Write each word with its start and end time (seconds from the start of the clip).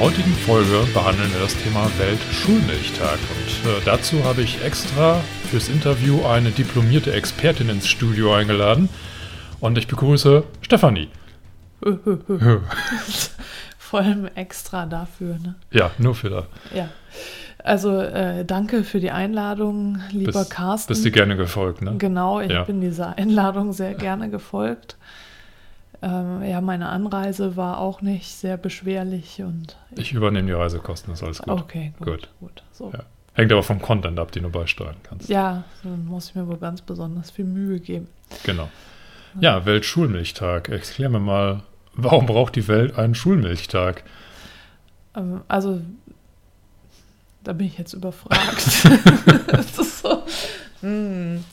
Der 0.00 0.06
heutigen 0.08 0.32
Folge 0.32 0.86
behandeln 0.94 1.30
wir 1.32 1.40
das 1.40 1.54
Thema 1.56 1.86
Weltschulmilchtag 1.98 3.18
und 3.18 3.70
äh, 3.70 3.80
dazu 3.84 4.24
habe 4.24 4.40
ich 4.40 4.64
extra 4.64 5.20
fürs 5.50 5.68
Interview 5.68 6.24
eine 6.24 6.50
diplomierte 6.52 7.12
Expertin 7.12 7.68
ins 7.68 7.86
Studio 7.86 8.32
eingeladen 8.32 8.88
und 9.60 9.76
ich 9.76 9.86
begrüße 9.88 10.44
Stefanie. 10.62 11.08
Vor 13.78 14.00
allem 14.00 14.26
extra 14.36 14.86
dafür. 14.86 15.34
Ne? 15.34 15.56
Ja, 15.70 15.90
nur 15.98 16.14
für 16.14 16.30
da. 16.30 16.46
Ja. 16.74 16.88
Also 17.62 18.00
äh, 18.00 18.46
danke 18.46 18.84
für 18.84 19.00
die 19.00 19.10
Einladung, 19.10 19.98
lieber 20.12 20.32
Bist, 20.32 20.50
Carsten. 20.50 20.88
bist 20.88 21.04
dir 21.04 21.10
gerne 21.10 21.36
gefolgt, 21.36 21.82
ne? 21.82 21.96
Genau, 21.98 22.40
ich 22.40 22.50
Ja. 22.50 22.62
bin 22.64 22.80
dieser 22.80 23.18
Einladung 23.18 23.74
sehr 23.74 23.92
gerne 23.92 24.30
gefolgt. 24.30 24.96
Ähm, 26.02 26.42
ja, 26.42 26.60
meine 26.60 26.88
Anreise 26.88 27.56
war 27.56 27.78
auch 27.78 28.00
nicht 28.00 28.28
sehr 28.28 28.56
beschwerlich 28.56 29.42
und 29.42 29.76
Ich 29.96 30.12
übernehme 30.12 30.46
die 30.48 30.54
Reisekosten, 30.54 31.12
ist 31.12 31.22
alles 31.22 31.40
gut. 31.42 31.60
okay, 31.60 31.92
gut, 31.98 32.06
Gut. 32.06 32.28
gut. 32.40 32.62
So. 32.72 32.90
Ja. 32.92 33.00
Hängt 33.34 33.52
aber 33.52 33.62
vom 33.62 33.80
Content 33.80 34.18
ab, 34.18 34.32
den 34.32 34.42
du 34.44 34.50
beisteuern 34.50 34.96
kannst. 35.02 35.28
Ja, 35.28 35.64
dann 35.84 36.06
muss 36.06 36.30
ich 36.30 36.34
mir 36.34 36.46
wohl 36.48 36.56
ganz 36.56 36.80
besonders 36.82 37.30
viel 37.30 37.44
Mühe 37.44 37.78
geben. 37.80 38.08
Genau. 38.44 38.68
Ja, 39.40 39.64
Weltschulmilchtag. 39.66 40.68
Erklär 40.68 41.08
mir 41.10 41.20
mal, 41.20 41.62
warum 41.92 42.26
braucht 42.26 42.56
die 42.56 42.66
Welt 42.66 42.96
einen 42.98 43.14
Schulmilchtag? 43.14 44.02
Ähm, 45.14 45.42
also, 45.48 45.80
da 47.44 47.52
bin 47.52 47.66
ich 47.68 47.78
jetzt 47.78 47.92
überfragt. 47.92 48.84
das 49.46 49.78
ist 49.78 50.00
so. 50.02 50.22
Hm. 50.80 51.44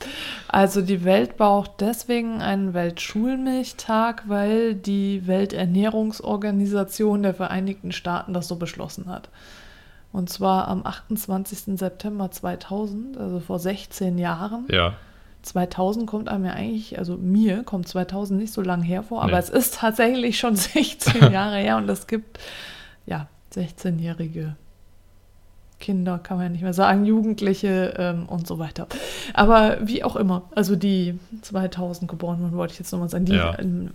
Also, 0.48 0.80
die 0.82 1.04
Welt 1.04 1.36
braucht 1.36 1.72
deswegen 1.80 2.40
einen 2.40 2.72
Weltschulmilchtag, 2.74 4.24
weil 4.28 4.74
die 4.74 5.26
Welternährungsorganisation 5.26 7.22
der 7.22 7.34
Vereinigten 7.34 7.92
Staaten 7.92 8.32
das 8.32 8.48
so 8.48 8.56
beschlossen 8.56 9.08
hat. 9.08 9.28
Und 10.10 10.30
zwar 10.30 10.68
am 10.68 10.86
28. 10.86 11.78
September 11.78 12.30
2000, 12.30 13.18
also 13.18 13.40
vor 13.40 13.58
16 13.58 14.16
Jahren. 14.16 14.66
Ja, 14.70 14.94
2000 15.42 16.06
kommt 16.06 16.28
einem 16.28 16.46
ja 16.46 16.52
eigentlich, 16.52 16.98
also 16.98 17.16
mir 17.16 17.62
kommt 17.62 17.86
2000 17.86 18.40
nicht 18.40 18.52
so 18.52 18.62
lang 18.62 18.82
hervor, 18.82 19.22
aber 19.22 19.32
Nee. 19.32 19.38
es 19.38 19.50
ist 19.50 19.74
tatsächlich 19.74 20.38
schon 20.38 20.56
16 20.56 21.30
Jahre 21.32 21.58
her 21.58 21.76
und 21.76 21.88
es 21.88 22.06
gibt 22.06 22.38
ja 23.06 23.28
16-jährige 23.54 24.56
Kinder, 25.80 26.18
kann 26.18 26.36
man 26.38 26.46
ja 26.46 26.50
nicht 26.50 26.62
mehr 26.62 26.74
sagen, 26.74 27.04
Jugendliche 27.04 27.94
ähm, 27.96 28.26
und 28.26 28.46
so 28.46 28.58
weiter. 28.58 28.88
Aber 29.32 29.78
wie 29.80 30.02
auch 30.02 30.16
immer, 30.16 30.42
also 30.54 30.74
die 30.76 31.18
2000 31.42 32.10
geboren 32.10 32.40
wurden, 32.40 32.56
wollte 32.56 32.72
ich 32.72 32.78
jetzt 32.80 32.90
nochmal 32.92 33.08
sagen, 33.08 33.24
die 33.26 33.34
Ja. 33.34 33.56
ähm, 33.58 33.90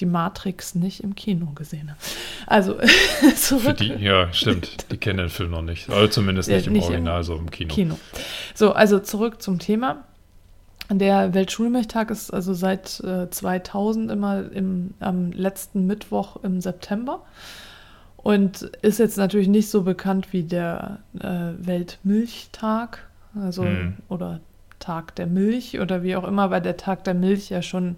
die 0.00 0.06
Matrix 0.06 0.74
nicht 0.74 1.02
im 1.02 1.14
Kino 1.14 1.46
gesehen 1.54 1.90
haben. 1.90 1.98
Also 2.46 2.76
zurück. 3.36 3.76
die, 3.78 3.92
ja, 3.94 4.32
stimmt. 4.32 4.86
Die 4.92 4.96
kennen 4.96 5.18
den 5.18 5.28
Film 5.28 5.50
noch 5.50 5.62
nicht. 5.62 5.90
Also 5.90 6.06
zumindest 6.08 6.48
Ja, 6.48 6.56
nicht 6.56 6.66
im 6.68 6.72
nicht 6.72 6.86
im 6.86 6.90
Original, 6.92 7.24
so 7.24 7.34
im 7.36 7.50
Kino. 7.50 7.74
Kino. 7.74 7.98
So, 8.54 8.72
also 8.72 8.98
zurück 9.00 9.42
zum 9.42 9.58
Thema. 9.58 10.04
Der 10.90 11.32
Weltschulmilchtag 11.32 12.10
ist 12.10 12.30
also 12.30 12.52
seit 12.52 13.00
äh, 13.00 13.30
2000 13.30 14.10
immer 14.10 14.50
im, 14.52 14.92
am 15.00 15.32
letzten 15.32 15.86
Mittwoch 15.86 16.36
im 16.42 16.60
September 16.60 17.22
und 18.24 18.62
ist 18.82 18.98
jetzt 18.98 19.18
natürlich 19.18 19.48
nicht 19.48 19.68
so 19.70 19.82
bekannt 19.82 20.32
wie 20.32 20.42
der 20.42 20.98
äh, 21.20 21.52
Weltmilchtag, 21.58 23.06
also 23.40 23.64
Hm. 23.64 23.94
oder 24.08 24.40
Tag 24.80 25.14
der 25.14 25.26
Milch 25.26 25.78
oder 25.80 26.02
wie 26.02 26.16
auch 26.16 26.24
immer, 26.26 26.50
weil 26.50 26.60
der 26.60 26.76
Tag 26.76 27.04
der 27.04 27.14
Milch 27.14 27.50
ja 27.50 27.62
schon 27.62 27.96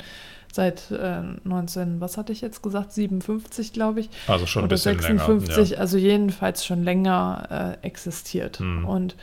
seit 0.53 0.91
äh, 0.91 1.21
19, 1.45 2.01
was 2.01 2.17
hatte 2.17 2.33
ich 2.33 2.41
jetzt 2.41 2.63
gesagt, 2.63 2.93
57 2.93 3.73
glaube 3.73 4.01
ich, 4.01 4.09
Also 4.27 4.47
schon 4.47 4.63
ein 4.63 4.69
bisschen 4.69 4.99
56, 4.99 5.57
länger. 5.57 5.69
Ja. 5.71 5.79
also 5.79 5.99
jedenfalls 5.99 6.65
schon 6.65 6.83
länger 6.85 7.77
äh, 7.83 7.87
existiert. 7.87 8.59
Hm. 8.59 8.85
Und 8.85 9.17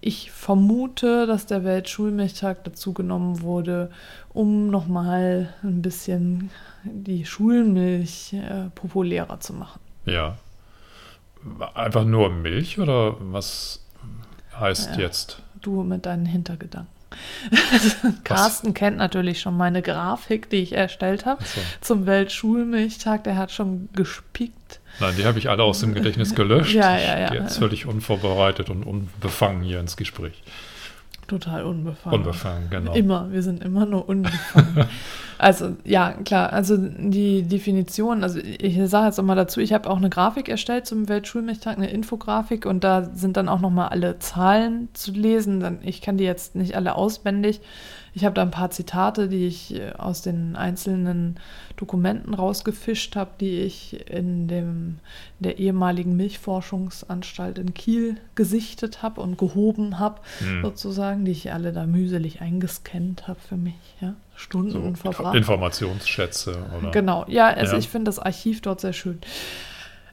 ich 0.00 0.30
vermute, 0.30 1.26
dass 1.26 1.44
der 1.46 1.62
Weltschulmilchtag 1.62 2.64
dazu 2.64 2.92
genommen 2.94 3.42
wurde, 3.42 3.90
um 4.32 4.70
nochmal 4.70 5.52
ein 5.62 5.82
bisschen 5.82 6.50
die 6.84 7.26
Schulmilch 7.26 8.32
äh, 8.32 8.70
populärer 8.74 9.38
zu 9.40 9.52
machen. 9.52 9.80
ja. 10.06 10.36
Einfach 11.74 12.04
nur 12.04 12.28
Milch 12.30 12.80
oder 12.80 13.14
was 13.20 13.84
heißt 14.58 14.96
Ja. 14.96 15.02
jetzt? 15.02 15.42
Du 15.60 15.84
mit 15.84 16.04
deinen 16.06 16.26
Hintergedanken. 16.26 16.90
Carsten 18.24 18.74
kennt 18.74 18.96
natürlich 18.96 19.40
schon 19.40 19.56
meine 19.56 19.80
Grafik, 19.80 20.50
die 20.50 20.56
ich 20.56 20.72
erstellt 20.72 21.24
habe 21.24 21.40
Achso. 21.42 21.60
zum 21.80 22.06
Weltschulmilchtag. 22.06 23.22
Der 23.24 23.36
hat 23.36 23.52
schon 23.52 23.88
gespickt. 23.92 24.80
Nein, 25.00 25.14
die 25.16 25.24
habe 25.24 25.38
ich 25.38 25.48
alle 25.48 25.62
aus 25.62 25.80
dem 25.80 25.94
Gedächtnis 25.94 26.34
gelöscht. 26.34 26.74
Ja, 26.74 26.96
ja, 26.98 27.18
ja. 27.18 27.26
Ich 27.28 27.40
Jetzt 27.40 27.58
völlig 27.58 27.86
unvorbereitet 27.86 28.70
und 28.70 28.82
unbefangen 28.82 29.62
hier 29.62 29.80
ins 29.80 29.96
Gespräch. 29.96 30.42
Total 31.26 31.64
unbefangen. 31.64 32.20
Unbefangen, 32.20 32.70
genau. 32.70 32.94
Immer, 32.94 33.32
wir 33.32 33.42
sind 33.42 33.62
immer 33.62 33.84
nur 33.84 34.08
unbefangen. 34.08 34.86
also 35.38 35.76
ja, 35.84 36.12
klar, 36.12 36.52
also 36.52 36.76
die 36.76 37.42
Definition, 37.42 38.22
also 38.22 38.38
ich 38.38 38.78
sage 38.88 39.06
jetzt 39.06 39.18
nochmal 39.18 39.36
dazu, 39.36 39.60
ich 39.60 39.72
habe 39.72 39.90
auch 39.90 39.96
eine 39.96 40.10
Grafik 40.10 40.48
erstellt 40.48 40.86
zum 40.86 41.08
Weltschulmilchtag, 41.08 41.76
eine 41.76 41.90
Infografik 41.90 42.66
und 42.66 42.84
da 42.84 43.10
sind 43.14 43.36
dann 43.36 43.48
auch 43.48 43.60
nochmal 43.60 43.88
alle 43.88 44.18
Zahlen 44.18 44.88
zu 44.94 45.12
lesen. 45.12 45.78
Ich 45.82 46.00
kann 46.02 46.16
die 46.16 46.24
jetzt 46.24 46.54
nicht 46.54 46.76
alle 46.76 46.94
auswendig. 46.94 47.60
Ich 48.14 48.24
habe 48.24 48.34
da 48.34 48.40
ein 48.40 48.50
paar 48.50 48.70
Zitate, 48.70 49.28
die 49.28 49.46
ich 49.46 49.74
äh, 49.74 49.92
aus 49.92 50.22
den 50.22 50.56
einzelnen 50.56 51.36
Dokumenten 51.76 52.32
rausgefischt 52.32 53.14
habe, 53.14 53.32
die 53.38 53.60
ich 53.60 54.08
in 54.10 54.48
dem 54.48 55.00
der 55.38 55.58
ehemaligen 55.58 56.16
Milchforschungsanstalt 56.16 57.58
in 57.58 57.74
Kiel 57.74 58.16
gesichtet 58.34 59.02
habe 59.02 59.20
und 59.20 59.36
gehoben 59.36 59.98
habe, 59.98 60.22
Hm. 60.38 60.62
sozusagen, 60.62 61.26
die 61.26 61.32
ich 61.32 61.52
alle 61.52 61.74
da 61.74 61.86
mühselig 61.86 62.40
eingescannt 62.40 63.28
habe 63.28 63.38
für 63.38 63.58
mich, 63.58 63.74
ja. 64.00 64.14
Stunden 64.36 64.94
So, 64.94 65.10
verbracht. 65.12 65.34
Informationsschätze 65.34 66.56
oder 66.78 66.90
Genau, 66.90 67.24
ja, 67.28 67.46
also 67.48 67.72
Ja. 67.72 67.78
ich 67.78 67.88
finde 67.88 68.08
das 68.10 68.18
Archiv 68.18 68.60
dort 68.62 68.80
sehr 68.80 68.92
schön. 68.92 69.18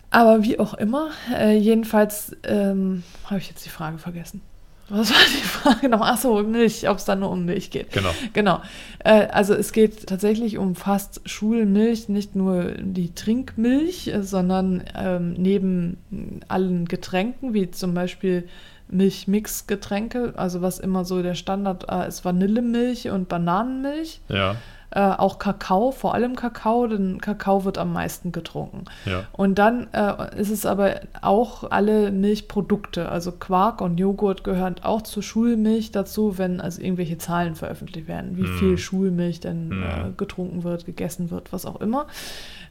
Aber 0.10 0.44
wie 0.44 0.60
auch 0.60 0.74
immer, 0.76 1.10
äh, 1.36 1.58
jedenfalls 1.58 2.36
ähm, 2.44 3.04
habe 3.26 3.40
ich 3.40 3.50
jetzt 3.50 3.66
die 3.66 3.70
Frage 3.70 3.98
vergessen. 3.98 4.42
Was 4.90 5.10
war 5.12 5.18
die 5.28 5.42
Frage 5.48 5.90
noch? 5.90 6.02
Achso, 6.02 6.44
Milch, 6.44 6.88
ob 6.88 6.98
es 6.98 7.06
da 7.06 7.16
nur 7.16 7.32
um 7.32 7.46
Milch 7.46 7.72
geht. 7.72 7.92
Genau. 7.92 8.10
Genau. 8.34 8.62
Äh, 9.00 9.28
also 9.28 9.54
es 9.56 9.72
geht 9.72 10.06
tatsächlich 10.08 10.58
um 10.58 10.76
fast 10.76 11.22
Schulmilch, 11.28 12.10
nicht 12.10 12.36
nur 12.36 12.74
die 12.80 13.16
Trinkmilch, 13.16 14.12
sondern 14.22 14.84
ähm, 14.96 15.34
neben 15.34 16.44
allen 16.48 16.86
Getränken, 16.86 17.54
wie 17.54 17.72
zum 17.72 17.94
Beispiel 17.96 18.48
Milchmix-Getränke, 18.94 20.34
also 20.38 20.62
was 20.62 20.80
immer 20.80 21.06
so 21.06 21.22
der 21.22 21.36
Standard 21.36 21.86
äh, 21.90 22.08
ist, 22.08 22.24
Vanillemilch 22.26 23.10
und 23.10 23.30
Bananenmilch. 23.30 24.22
Ja, 24.30 24.56
Äh, 24.96 25.00
auch 25.18 25.40
Kakao, 25.40 25.90
vor 25.92 26.14
allem 26.14 26.36
Kakao, 26.36 26.86
denn 26.86 27.20
Kakao 27.20 27.66
wird 27.66 27.80
am 27.80 27.94
meisten 27.94 28.32
getrunken. 28.32 28.86
ja. 29.06 29.24
Und 29.32 29.58
dann 29.58 29.88
äh, 29.92 30.40
ist 30.40 30.52
es 30.52 30.68
aber 30.68 31.00
auch 31.24 31.64
alle 31.72 32.12
Milchprodukte, 32.12 33.10
also 33.10 33.32
Quark 33.32 33.82
und 33.82 33.98
Joghurt 33.98 34.44
gehören 34.44 34.76
auch 34.84 35.02
zur 35.02 35.24
Schulmilch 35.24 35.90
dazu, 35.92 36.38
wenn 36.38 36.62
also 36.62 36.80
irgendwelche 36.80 37.18
Zahlen 37.18 37.56
veröffentlicht 37.56 38.08
werden, 38.08 38.38
wie 38.38 38.44
Mm. 38.44 38.58
viel 38.60 38.78
Schulmilch 38.78 39.40
denn 39.40 39.70
Mm. 39.70 39.72
äh, 39.84 40.12
getrunken 40.16 40.64
wird, 40.64 40.86
gegessen 40.86 41.32
wird, 41.32 41.52
was 41.52 41.66
auch 41.66 41.82
immer. 41.82 42.06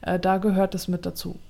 Äh, 0.03 0.21
da 0.21 0.39
gehört 0.39 0.77
es 0.77 0.87
mit 0.87 1.05
dazu. 1.05 1.41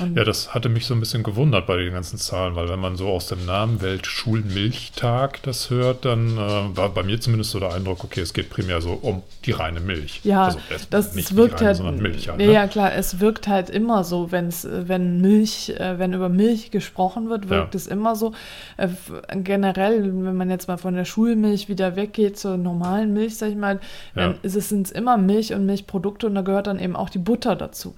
Und 0.00 0.16
Ja, 0.16 0.24
das 0.24 0.54
hatte 0.54 0.68
mich 0.68 0.86
so 0.86 0.94
ein 0.94 1.00
bisschen 1.00 1.22
gewundert 1.22 1.66
bei 1.66 1.76
den 1.76 1.92
ganzen 1.92 2.18
Zahlen, 2.18 2.54
weil 2.56 2.68
wenn 2.68 2.78
man 2.80 2.96
so 2.96 3.08
aus 3.08 3.28
dem 3.28 3.44
Namen 3.46 3.80
Weltschulmilchtag 3.80 5.42
das 5.42 5.70
hört, 5.70 6.04
dann 6.04 6.36
äh, 6.36 6.76
war 6.76 6.88
bei 6.90 7.02
mir 7.02 7.20
zumindest 7.20 7.50
so 7.50 7.60
der 7.60 7.72
Eindruck, 7.72 8.04
okay, 8.04 8.20
es 8.20 8.32
geht 8.32 8.50
primär 8.50 8.80
so 8.80 8.92
um 9.00 9.22
die 9.44 9.52
reine 9.52 9.80
Milch. 9.80 10.20
Ja, 10.24 10.44
also 10.46 10.58
das 10.90 11.14
nicht 11.14 11.30
es 11.30 11.36
wirkt 11.36 11.60
reine, 11.62 11.78
halt, 11.84 12.00
Milch 12.00 12.28
halt. 12.28 12.40
ja, 12.40 12.46
ne? 12.46 12.52
ja 12.52 12.66
klar, 12.66 12.92
es 12.94 13.20
wirkt 13.20 13.48
halt 13.48 13.70
immer 13.70 14.04
so, 14.04 14.30
wenn's, 14.32 14.64
äh, 14.64 14.88
wenn 14.88 15.20
Milch, 15.20 15.70
äh, 15.70 15.98
wenn 15.98 16.12
über 16.12 16.28
Milch 16.28 16.70
gesprochen 16.70 17.30
wird, 17.30 17.48
wirkt 17.48 17.74
Ja. 17.74 17.78
es 17.78 17.86
immer 17.86 18.16
so. 18.16 18.32
Äh, 18.76 18.88
generell, 19.42 20.02
wenn 20.04 20.36
man 20.36 20.50
jetzt 20.50 20.68
mal 20.68 20.78
von 20.78 20.94
der 20.94 21.04
Schulmilch 21.04 21.68
wieder 21.68 21.96
weggeht 21.96 22.38
zur 22.38 22.56
normalen 22.56 23.12
Milch, 23.12 23.36
sag 23.36 23.50
ich 23.50 23.56
mal, 23.56 23.80
Ja. 24.14 24.22
dann 24.28 24.34
ist 24.42 24.56
es 24.56 24.68
sind's 24.68 24.90
immer 24.90 25.16
Milch 25.16 25.52
und 25.54 25.66
Milchprodukte 25.66 26.26
und 26.26 26.34
da 26.34 26.42
gehört 26.42 26.66
dann 26.66 26.78
eben 26.78 26.96
auch 26.96 27.10
die 27.10 27.18
Butter 27.18 27.56
dazu. 27.56 27.94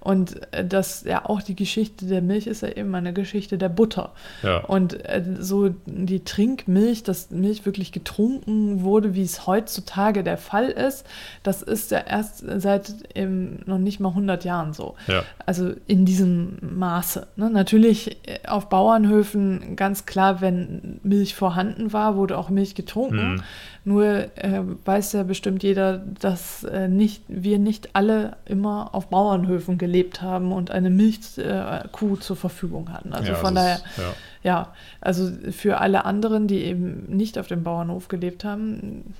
Und 0.00 0.52
äh, 0.52 0.64
das 0.64 1.04
ja 1.04 1.24
auch 1.24 1.42
die 1.42 1.56
Geschichte 1.56 2.06
der 2.06 2.22
Milch 2.22 2.46
ist 2.46 2.62
ja 2.62 2.68
eben 2.68 2.94
eine 2.94 3.12
Geschichte 3.12 3.58
der 3.58 3.68
Butter. 3.68 4.12
Ja. 4.42 4.58
Und 4.58 5.04
äh, 5.04 5.22
so 5.40 5.70
die 5.86 6.24
Trinkmilch, 6.24 7.02
dass 7.02 7.30
Milch 7.30 7.66
wirklich 7.66 7.92
getrunken 7.92 8.82
wurde, 8.82 9.14
wie 9.14 9.22
es 9.22 9.46
heutzutage 9.46 10.22
der 10.22 10.38
Fall 10.38 10.68
ist, 10.68 11.04
das 11.42 11.62
ist 11.62 11.90
ja 11.90 11.98
erst 11.98 12.44
seit 12.58 12.94
eben 13.14 13.60
noch 13.66 13.78
nicht 13.78 14.00
mal 14.00 14.10
100 14.10 14.44
Jahren 14.44 14.72
so. 14.72 14.94
Ja. 15.08 15.24
Also 15.44 15.72
in 15.86 16.04
diesem 16.04 16.58
Maße. 16.60 17.26
Ne? 17.36 17.50
Natürlich 17.50 18.18
äh, 18.28 18.46
auf 18.46 18.68
Bauernhöfen 18.68 19.76
ganz 19.76 20.06
klar, 20.06 20.40
wenn 20.40 21.00
Milch 21.02 21.34
vorhanden 21.34 21.92
war, 21.92 22.16
wurde 22.16 22.38
auch 22.38 22.50
Milch 22.50 22.74
getrunken. 22.74 23.34
Mhm. 23.34 23.42
Nur 23.84 24.04
äh, 24.04 24.62
weiß 24.84 25.14
ja 25.14 25.22
bestimmt 25.22 25.62
jeder, 25.62 25.98
dass 25.98 26.62
äh, 26.64 26.88
nicht, 26.88 27.22
wir 27.28 27.58
nicht 27.58 27.90
alle 27.94 28.36
immer 28.44 28.94
auf 28.94 29.08
Bauernhöfen 29.08 29.78
gelebt 29.78 29.87
haben 30.22 30.52
und 30.52 30.70
eine 30.70 30.90
Milchkuh 30.90 32.14
äh, 32.14 32.20
zur 32.20 32.36
Verfügung 32.36 32.92
hatten. 32.92 33.12
Also 33.12 33.32
Ja, 33.32 33.34
von 33.38 33.54
daher, 33.54 33.76
ist- 33.76 33.84
ja. 33.98 34.12
ja, 34.42 34.72
also 35.00 35.30
für 35.50 35.78
alle 35.78 36.04
anderen, 36.04 36.46
die 36.46 36.62
eben 36.64 37.04
nicht 37.08 37.38
auf 37.38 37.46
dem 37.48 37.62
Bauernhof 37.64 38.08
gelebt 38.08 38.44
haben, 38.44 39.14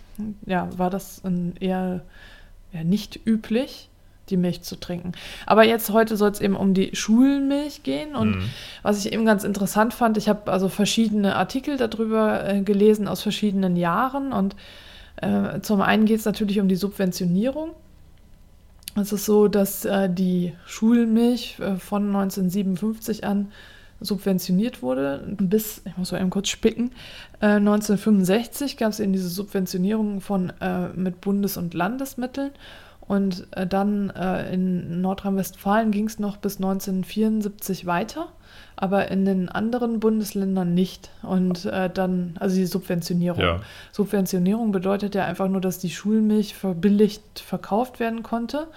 ja, 0.47 0.69
war 0.77 0.91
das 0.91 1.23
eher 1.61 2.03
ja, 2.73 2.85
nicht 2.85 3.19
üblich, 3.27 3.89
die 4.31 4.37
Milch 4.37 4.61
zu 4.63 4.77
trinken. 4.79 5.13
Aber 5.47 5.65
jetzt 5.65 5.89
heute 5.91 6.19
soll 6.19 6.31
es 6.31 6.41
eben 6.43 6.55
um 6.55 6.75
die 6.75 6.95
Schulmilch 6.95 7.83
gehen 7.83 8.15
und 8.15 8.37
Mhm. 8.37 8.51
was 8.83 9.03
ich 9.05 9.13
eben 9.13 9.25
ganz 9.25 9.43
interessant 9.43 9.95
fand, 9.95 10.19
ich 10.19 10.29
habe 10.29 10.53
also 10.53 10.69
verschiedene 10.69 11.35
Artikel 11.37 11.79
darüber 11.79 12.47
äh, 12.47 12.61
gelesen 12.61 13.09
aus 13.09 13.23
verschiedenen 13.23 13.75
Jahren 13.77 14.33
und 14.35 14.55
äh, 15.23 15.61
zum 15.63 15.81
einen 15.81 16.05
geht 16.05 16.19
es 16.19 16.27
natürlich 16.27 16.61
um 16.61 16.69
die 16.69 16.77
Subventionierung. 16.77 17.71
Es 18.97 19.13
ist 19.13 19.27
so, 19.27 19.49
dass 19.49 19.85
äh, 19.85 20.09
die 20.11 20.55
Schulmilch 20.67 21.59
äh, 21.61 21.77
von 21.77 22.07
1957 22.07 23.25
an 23.25 23.53
subventioniert 24.01 24.83
wurde. 24.83 25.25
Bis, 25.39 25.83
ich 25.85 25.97
muss 25.97 26.13
mal 26.13 26.21
eben 26.21 26.31
kurz 26.31 26.49
spicken, 26.49 26.93
äh, 27.41 27.47
1965 27.47 28.77
gab 28.77 28.91
es 28.91 29.01
eben 29.01 29.13
diese 29.13 29.29
Subventionierung 29.29 30.21
von 30.21 30.53
äh, 30.61 30.89
mit 30.89 31.21
Bundes- 31.21 31.57
und 31.57 31.75
Landesmitteln. 31.75 32.51
Und 33.09 33.47
äh, 33.53 33.67
dann 33.67 34.11
äh, 34.11 34.53
in 34.53 35.01
Nordrhein-Westfalen 35.01 35.91
ging 35.91 36.07
es 36.07 36.19
noch 36.19 36.37
bis 36.37 36.59
1974 36.59 37.87
weiter, 37.87 38.29
aber 38.77 39.11
in 39.11 39.25
den 39.25 39.49
anderen 39.49 39.99
Bundesländern 39.99 40.75
nicht. 40.75 41.11
Und 41.23 41.65
äh, 41.65 41.89
dann, 41.89 42.35
also 42.39 42.57
die 42.57 42.67
Subventionierung. 42.67 43.41
Ja. 43.41 43.61
Subventionierung 43.93 44.73
bedeutet 44.73 45.15
ja 45.15 45.25
einfach 45.25 45.49
nur, 45.49 45.63
dass 45.63 45.79
die 45.79 45.91
Schulmilch 45.91 46.55
verbilligt 46.55 47.41
verkauft 47.41 47.99
werden 47.99 48.23
konnte. 48.23 48.69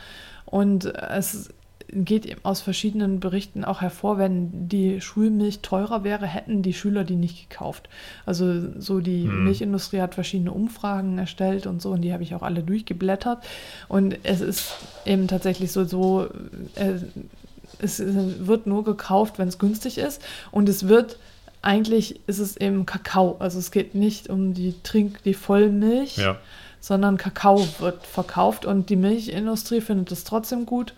Und 0.46 0.86
es 0.86 1.50
geht 1.94 2.26
eben 2.26 2.40
aus 2.44 2.62
verschiedenen 2.62 3.20
Berichten 3.20 3.64
auch 3.66 3.82
hervor, 3.82 4.18
wenn 4.18 4.70
die 4.70 5.02
Schulmilch 5.02 5.60
teurer 5.60 6.04
wäre, 6.04 6.26
hätten 6.26 6.62
die 6.62 6.74
Schüler 6.74 7.04
die 7.04 7.16
nicht 7.16 7.50
gekauft. 7.50 7.90
Also 8.26 8.80
so 8.80 9.00
die 9.00 9.24
Hm. 9.26 9.44
Milchindustrie 9.44 10.02
hat 10.02 10.16
verschiedene 10.16 10.52
Umfragen 10.52 11.18
erstellt 11.18 11.68
und 11.68 11.82
so 11.82 11.92
und 11.92 12.02
die 12.02 12.14
habe 12.14 12.24
ich 12.24 12.34
auch 12.36 12.44
alle 12.44 12.64
durchgeblättert. 12.64 13.44
Und 13.88 14.18
es 14.24 14.42
ist 14.42 14.72
eben 15.06 15.28
tatsächlich 15.28 15.72
so, 15.72 15.84
so 15.86 16.28
äh, 16.76 16.94
es 17.80 18.02
wird 18.04 18.68
nur 18.68 18.84
gekauft, 18.84 19.40
wenn 19.40 19.48
es 19.48 19.60
günstig 19.60 19.98
ist 19.98 20.22
und 20.52 20.70
es 20.70 20.88
wird 20.88 21.18
eigentlich 21.64 22.20
ist 22.28 22.40
es 22.40 22.58
eben 22.58 22.86
Kakao. 22.88 23.36
Also 23.40 23.60
es 23.60 23.70
geht 23.72 23.94
nicht 23.94 24.30
um 24.30 24.54
die 24.56 24.74
Trink, 24.84 25.22
die 25.24 25.36
Vollmilch, 25.36 26.18
Ja. 26.18 26.38
sondern 26.80 27.18
Kakao 27.18 27.66
wird 27.80 28.06
verkauft 28.08 28.66
und 28.66 28.90
die 28.90 28.96
Milchindustrie 28.96 29.82
findet 29.82 30.12
es 30.12 30.24
trotzdem 30.24 30.66
gut, 30.66 30.94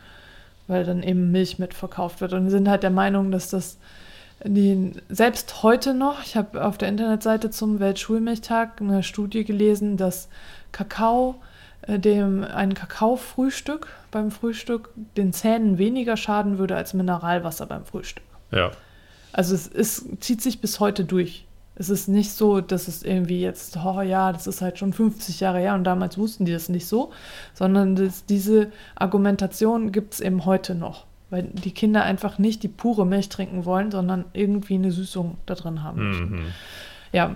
weil 0.68 0.84
dann 0.86 1.04
eben 1.04 1.32
Milch 1.32 1.60
mitverkauft 1.60 2.22
wird 2.22 2.34
und 2.34 2.50
sind 2.50 2.70
halt 2.70 2.84
der 2.84 2.90
Meinung, 2.90 3.32
dass 3.32 3.50
das 3.50 3.78
die, 4.46 4.92
selbst 5.10 5.64
heute 5.64 5.94
noch, 5.94 6.24
ich 6.24 6.36
habe 6.36 6.64
auf 6.66 6.78
der 6.78 6.90
Internetseite 6.90 7.50
zum 7.50 7.80
Weltschulmilchtag 7.80 8.82
eine 8.82 9.04
Studie 9.04 9.46
gelesen, 9.46 9.96
dass 9.96 10.28
Kakao, 10.72 11.36
äh, 11.84 12.00
dem 12.00 12.44
ein 12.44 12.74
Kakaofrühstück 12.74 13.88
beim 14.12 14.32
Frühstück 14.32 14.90
den 15.18 15.32
Zähnen 15.34 15.78
weniger 15.78 16.18
schaden 16.18 16.58
würde 16.58 16.76
als 16.76 16.94
Mineralwasser 16.94 17.66
beim 17.66 17.86
Frühstück. 17.86 18.26
Ja. 18.52 18.72
Also 19.32 19.56
es 19.56 19.68
ist, 19.68 20.22
zieht 20.22 20.42
sich 20.42 20.60
bis 20.62 20.80
heute 20.80 21.06
durch. 21.06 21.46
Es 21.76 21.90
ist 21.90 22.08
nicht 22.08 22.32
so, 22.32 22.62
dass 22.62 22.88
es 22.88 23.04
irgendwie 23.04 23.42
jetzt, 23.42 23.78
oh 23.84 24.02
ja, 24.02 24.32
das 24.32 24.46
ist 24.46 24.62
halt 24.62 24.78
schon 24.78 24.94
50 24.94 25.40
Jahre 25.40 25.60
her 25.60 25.74
und 25.74 25.84
damals 25.84 26.18
wussten 26.18 26.46
die 26.46 26.52
das 26.52 26.70
nicht 26.70 26.88
so, 26.88 27.12
sondern 27.54 27.96
das, 27.96 28.26
diese 28.26 28.72
Argumentation 28.96 29.92
gibt 29.92 30.14
es 30.14 30.20
eben 30.20 30.46
heute 30.46 30.76
noch, 30.76 31.06
weil 31.32 31.44
die 31.44 31.72
Kinder 31.72 32.04
einfach 32.04 32.38
nicht 32.38 32.62
die 32.62 32.68
pure 32.68 33.06
Milch 33.06 33.30
trinken 33.30 33.66
wollen, 33.66 33.90
sondern 33.90 34.26
irgendwie 34.34 34.76
eine 34.76 34.92
Süßung 34.92 35.38
da 35.46 35.56
drin 35.56 35.84
haben 35.84 36.10
möchten. 36.10 36.36
Mhm. 36.36 36.46
Ja. 37.12 37.36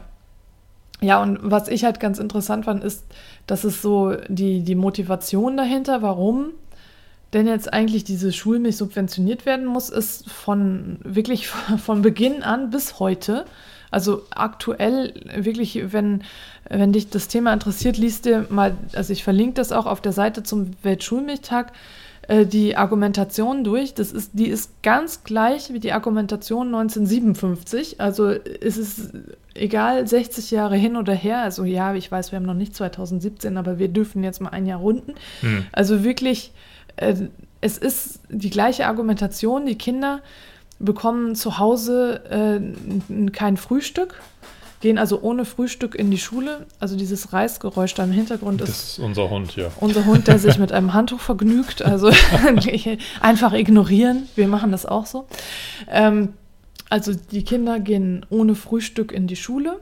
Ja, 0.99 1.21
und 1.21 1.37
was 1.43 1.67
ich 1.67 1.83
halt 1.83 1.99
ganz 1.99 2.17
interessant 2.17 2.65
fand, 2.65 2.83
ist, 2.83 3.05
dass 3.45 3.63
es 3.63 3.83
so 3.83 4.15
die, 4.29 4.63
die 4.63 4.73
Motivation 4.73 5.55
dahinter, 5.55 6.01
warum 6.01 6.53
denn 7.33 7.47
jetzt 7.47 7.71
eigentlich 7.71 8.03
diese 8.03 8.31
Schulmilch 8.31 8.77
subventioniert 8.77 9.45
werden 9.45 9.65
muss, 9.65 9.89
ist 9.89 10.29
von 10.29 10.99
wirklich 11.03 11.47
von 11.77 12.01
Beginn 12.01 12.43
an 12.43 12.69
bis 12.69 12.99
heute. 12.99 13.45
Also 13.91 14.23
aktuell 14.31 15.13
wirklich, 15.35 15.91
wenn, 15.93 16.23
wenn 16.69 16.93
dich 16.93 17.09
das 17.09 17.27
Thema 17.27 17.53
interessiert, 17.53 17.97
liest 17.97 18.25
dir 18.25 18.45
mal, 18.49 18.75
also 18.93 19.13
ich 19.13 19.23
verlinke 19.23 19.55
das 19.55 19.71
auch 19.71 19.85
auf 19.85 20.01
der 20.01 20.11
Seite 20.11 20.43
zum 20.43 20.71
Weltschulmilchtag, 20.83 21.71
äh, 22.27 22.45
die 22.45 22.75
Argumentation 22.75 23.63
durch. 23.63 23.93
Das 23.93 24.11
ist, 24.11 24.31
die 24.33 24.47
ist 24.47 24.81
ganz 24.83 25.23
gleich 25.23 25.71
wie 25.71 25.79
die 25.79 25.93
Argumentation 25.93 26.67
1957. 26.67 28.01
Also 28.01 28.29
es 28.29 28.77
ist 28.77 29.11
egal, 29.53 30.05
60 30.05 30.51
Jahre 30.51 30.75
hin 30.75 30.97
oder 30.97 31.13
her. 31.13 31.41
Also 31.41 31.63
ja, 31.63 31.93
ich 31.95 32.11
weiß, 32.11 32.31
wir 32.31 32.37
haben 32.37 32.45
noch 32.45 32.53
nicht 32.53 32.75
2017, 32.75 33.57
aber 33.57 33.79
wir 33.79 33.87
dürfen 33.87 34.23
jetzt 34.23 34.41
mal 34.41 34.49
ein 34.49 34.65
Jahr 34.65 34.79
runden. 34.79 35.13
Hm. 35.41 35.65
Also 35.71 36.03
wirklich, 36.03 36.51
äh, 36.97 37.15
es 37.61 37.77
ist 37.77 38.19
die 38.29 38.49
gleiche 38.49 38.87
Argumentation. 38.87 39.65
Die 39.65 39.77
Kinder 39.77 40.21
bekommen 40.79 41.35
zu 41.35 41.57
Hause 41.57 42.21
äh, 42.29 43.29
kein 43.31 43.57
Frühstück, 43.57 44.21
gehen 44.79 44.97
also 44.99 45.21
ohne 45.21 45.43
Frühstück 45.45 45.95
in 45.95 46.11
die 46.11 46.19
Schule. 46.19 46.67
Also 46.79 46.95
dieses 46.95 47.33
Reißgeräusch 47.33 47.95
da 47.95 48.03
im 48.03 48.11
Hintergrund 48.11 48.61
Das 48.61 48.69
ist 48.69 48.83
ist 48.83 48.99
unser 48.99 49.29
Hund, 49.29 49.55
ja. 49.55 49.71
unser 49.79 50.05
Hund, 50.05 50.27
der 50.27 50.37
sich 50.37 50.59
mit 50.59 50.71
einem 50.71 50.93
Handtuch 50.93 51.19
vergnügt. 51.19 51.81
Also 51.81 52.11
einfach 53.21 53.53
ignorieren. 53.53 54.27
Wir 54.35 54.47
machen 54.47 54.71
das 54.71 54.85
auch 54.85 55.05
so. 55.07 55.27
Ähm, 55.89 56.33
also 56.89 57.13
die 57.31 57.43
Kinder 57.43 57.79
gehen 57.79 58.25
ohne 58.29 58.53
Frühstück 58.55 59.11
in 59.11 59.25
die 59.27 59.35
Schule. 59.35 59.79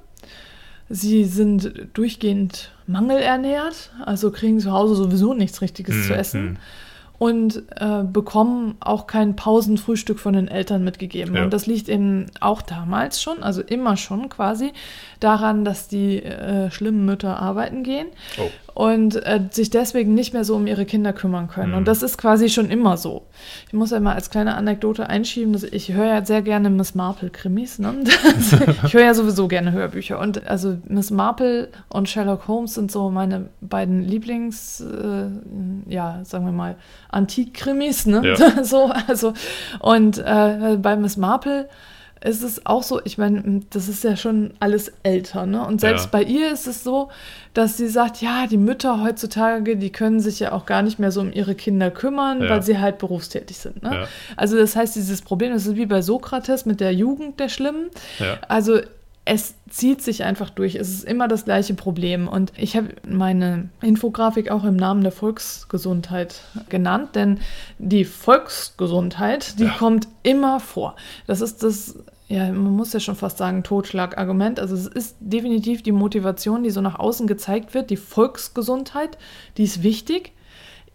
Sie 0.87 1.25
sind 1.25 1.73
durchgehend 1.93 2.71
mangelernährt, 2.87 3.91
also 4.05 4.31
kriegen 4.31 4.59
zu 4.59 4.71
Hause 4.71 4.95
sowieso 4.95 5.33
nichts 5.33 5.61
Richtiges 5.61 6.05
zu 6.07 6.13
Mhm. 6.13 6.19
essen 6.19 6.59
und 7.17 7.63
äh, 7.77 8.03
bekommen 8.03 8.75
auch 8.79 9.07
kein 9.07 9.35
Pausenfrühstück 9.35 10.19
von 10.19 10.33
den 10.33 10.47
Eltern 10.47 10.83
mitgegeben. 10.83 11.35
Ja. 11.35 11.43
Und 11.43 11.53
das 11.53 11.65
liegt 11.65 11.89
eben 11.89 12.27
auch 12.39 12.61
damals 12.61 13.21
schon, 13.21 13.41
also 13.41 13.61
immer 13.61 13.97
schon 13.97 14.29
quasi, 14.29 14.73
daran, 15.19 15.65
dass 15.65 15.87
die 15.87 16.21
äh, 16.23 16.69
schlimmen 16.71 17.05
Mütter 17.05 17.39
arbeiten 17.39 17.83
gehen 17.83 18.07
Oh. 18.37 18.49
und 18.73 19.15
äh, 19.15 19.39
sich 19.49 19.69
deswegen 19.69 20.13
nicht 20.13 20.33
mehr 20.33 20.43
so 20.43 20.55
um 20.55 20.67
ihre 20.67 20.85
Kinder 20.85 21.13
kümmern 21.13 21.47
können. 21.47 21.71
Mhm. 21.71 21.77
Und 21.77 21.87
das 21.87 22.03
ist 22.03 22.17
quasi 22.17 22.49
schon 22.49 22.69
immer 22.69 22.97
so. 22.97 23.23
Ich 23.67 23.73
muss 23.73 23.91
ja 23.91 23.99
mal 23.99 24.13
als 24.13 24.29
kleine 24.29 24.55
Anekdote 24.55 25.09
einschieben, 25.09 25.53
dass 25.53 25.63
ich 25.63 25.93
höre 25.93 26.07
ja 26.07 26.25
sehr 26.25 26.41
gerne 26.41 26.69
Miss 26.69 26.95
Marple 26.95 27.29
Krimis. 27.29 27.79
Ne? 27.79 28.03
ich 28.85 28.93
höre 28.93 29.03
ja 29.03 29.13
sowieso 29.13 29.47
gerne 29.47 29.71
Hörbücher. 29.71 30.19
Und 30.19 30.45
also 30.47 30.77
Miss 30.87 31.11
Marple 31.11 31.69
und 31.89 32.09
Sherlock 32.09 32.47
Holmes 32.47 32.73
sind 32.73 32.91
so 32.91 33.09
meine 33.09 33.49
beiden 33.61 34.03
Lieblings, 34.03 34.81
äh, 34.81 35.27
ja, 35.91 36.19
sagen 36.23 36.45
wir 36.45 36.51
mal, 36.51 36.75
Antik-Krimis. 37.15 38.05
Ne? 38.05 38.35
Ja. 38.37 38.63
so, 38.63 38.91
also, 39.07 39.33
und 39.79 40.17
äh, 40.19 40.77
bei 40.81 40.95
Miss 40.95 41.17
Marple 41.17 41.67
ist 42.23 42.41
es 42.41 42.65
auch 42.65 42.81
so, 42.81 43.01
ich 43.03 43.19
meine, 43.19 43.61
das 43.69 43.87
ist 43.87 44.03
ja 44.03 44.15
schon 44.17 44.53
alles 44.59 44.91
älter, 45.03 45.45
ne? 45.45 45.63
Und 45.63 45.79
selbst 45.79 46.05
Ja. 46.05 46.09
bei 46.11 46.23
ihr 46.23 46.51
ist 46.51 46.65
es 46.65 46.83
so, 46.83 47.09
dass 47.53 47.77
sie 47.77 47.87
sagt, 47.87 48.19
ja, 48.19 48.47
die 48.47 48.57
Mütter 48.57 49.03
heutzutage, 49.03 49.77
die 49.77 49.91
können 49.91 50.19
sich 50.19 50.39
ja 50.39 50.51
auch 50.51 50.65
gar 50.65 50.81
nicht 50.81 50.97
mehr 50.97 51.11
so 51.11 51.21
um 51.21 51.31
ihre 51.31 51.53
Kinder 51.53 51.91
kümmern, 51.91 52.41
Ja. 52.41 52.49
weil 52.49 52.63
sie 52.63 52.79
halt 52.79 52.97
berufstätig 52.97 53.57
sind. 53.57 53.83
Ne? 53.83 53.91
Ja. 53.93 54.07
Also 54.37 54.57
das 54.57 54.75
heißt, 54.75 54.95
dieses 54.95 55.21
Problem, 55.21 55.53
das 55.53 55.67
ist 55.67 55.75
wie 55.75 55.85
bei 55.85 56.01
Sokrates 56.01 56.65
mit 56.65 56.79
der 56.79 56.93
Jugend 56.93 57.39
der 57.39 57.49
Schlimmen. 57.49 57.89
Also 58.47 58.79
es 59.27 59.55
zieht 59.69 60.03
sich 60.03 60.23
einfach 60.23 60.51
durch. 60.51 60.75
Es 60.75 60.89
ist 60.89 61.03
immer 61.03 61.27
das 61.27 61.45
gleiche 61.45 61.73
Problem. 61.73 62.27
Und 62.27 62.53
ich 62.57 62.77
habe 62.77 62.89
meine 63.07 63.69
Infografik 63.81 64.51
auch 64.51 64.63
im 64.63 64.75
Namen 64.75 65.01
der 65.01 65.11
Volksgesundheit 65.11 66.41
genannt, 66.69 67.15
denn 67.15 67.39
die 67.79 68.05
Volksgesundheit, 68.05 69.59
die 69.59 69.63
Ja. 69.65 69.75
kommt 69.77 70.07
immer 70.21 70.59
vor. 70.59 70.95
Das 71.25 71.41
ist 71.41 71.63
das, 71.63 71.97
ja, 72.27 72.45
man 72.51 72.73
muss 72.75 72.93
ja 72.93 72.99
schon 72.99 73.15
fast 73.15 73.39
sagen, 73.39 73.63
Totschlagargument. 73.63 74.59
Also 74.59 74.75
es 74.75 74.85
ist 74.85 75.17
definitiv 75.19 75.81
die 75.81 75.91
Motivation, 75.91 76.61
die 76.61 76.69
so 76.69 76.81
nach 76.81 76.99
außen 76.99 77.25
gezeigt 77.25 77.73
wird. 77.73 77.89
Die 77.89 77.97
Volksgesundheit, 77.97 79.17
die 79.57 79.63
ist 79.63 79.81
wichtig. 79.81 80.33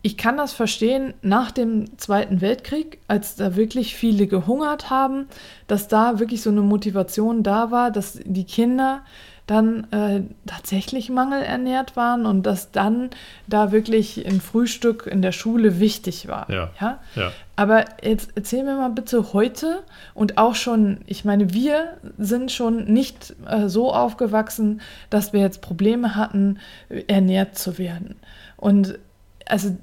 Ich 0.03 0.17
kann 0.17 0.37
das 0.37 0.53
verstehen 0.53 1.13
nach 1.21 1.51
dem 1.51 1.99
Zweiten 1.99 2.41
Weltkrieg, 2.41 2.99
als 3.07 3.37
da 3.37 3.57
wirklich 3.57 3.95
viele 3.95 4.27
gehungert 4.27 4.89
haben, 4.89 5.27
dass 5.67 5.89
da 5.89 6.19
wirklich 6.19 6.43
so 6.43 6.51
eine 6.51 6.63
Motivation 6.63 7.43
da 7.43 7.71
war, 7.71 7.91
dass 7.91 8.19
die 8.25 8.45
Kinder 8.45 9.03
dann 9.47 9.89
äh, 9.91 10.23
tatsächlich 10.47 11.11
mangelernährt 11.11 11.97
waren 11.97 12.25
und 12.25 12.45
dass 12.45 12.71
dann 12.71 13.11
da 13.49 13.73
wirklich 13.73 14.25
ein 14.25 14.41
Frühstück 14.41 15.09
in 15.11 15.23
der 15.23 15.33
Schule 15.33 15.81
wichtig 15.81 16.29
war. 16.29 16.49
Ja. 16.49 16.71
ja? 16.81 17.01
Ja. 17.17 17.33
Aber 17.57 17.85
jetzt 18.01 18.31
erzähl 18.37 18.63
mir 18.63 18.77
mal 18.77 18.91
bitte 18.91 19.33
heute 19.33 19.83
und 20.15 20.39
auch 20.39 20.55
schon, 20.55 21.01
ich 21.07 21.25
meine, 21.25 21.53
wir 21.53 21.97
sind 22.17 22.53
schon 22.53 22.85
nicht 22.85 23.35
äh, 23.49 23.69
so 23.69 23.93
aufgewachsen, 23.93 24.81
dass 25.11 25.33
wir 25.33 25.41
jetzt 25.41 25.63
Probleme 25.63 26.15
hatten, 26.15 26.61
ernährt 27.09 27.59
zu 27.59 27.77
werden. 27.77 28.21
Und 28.57 29.01
also 29.47 29.77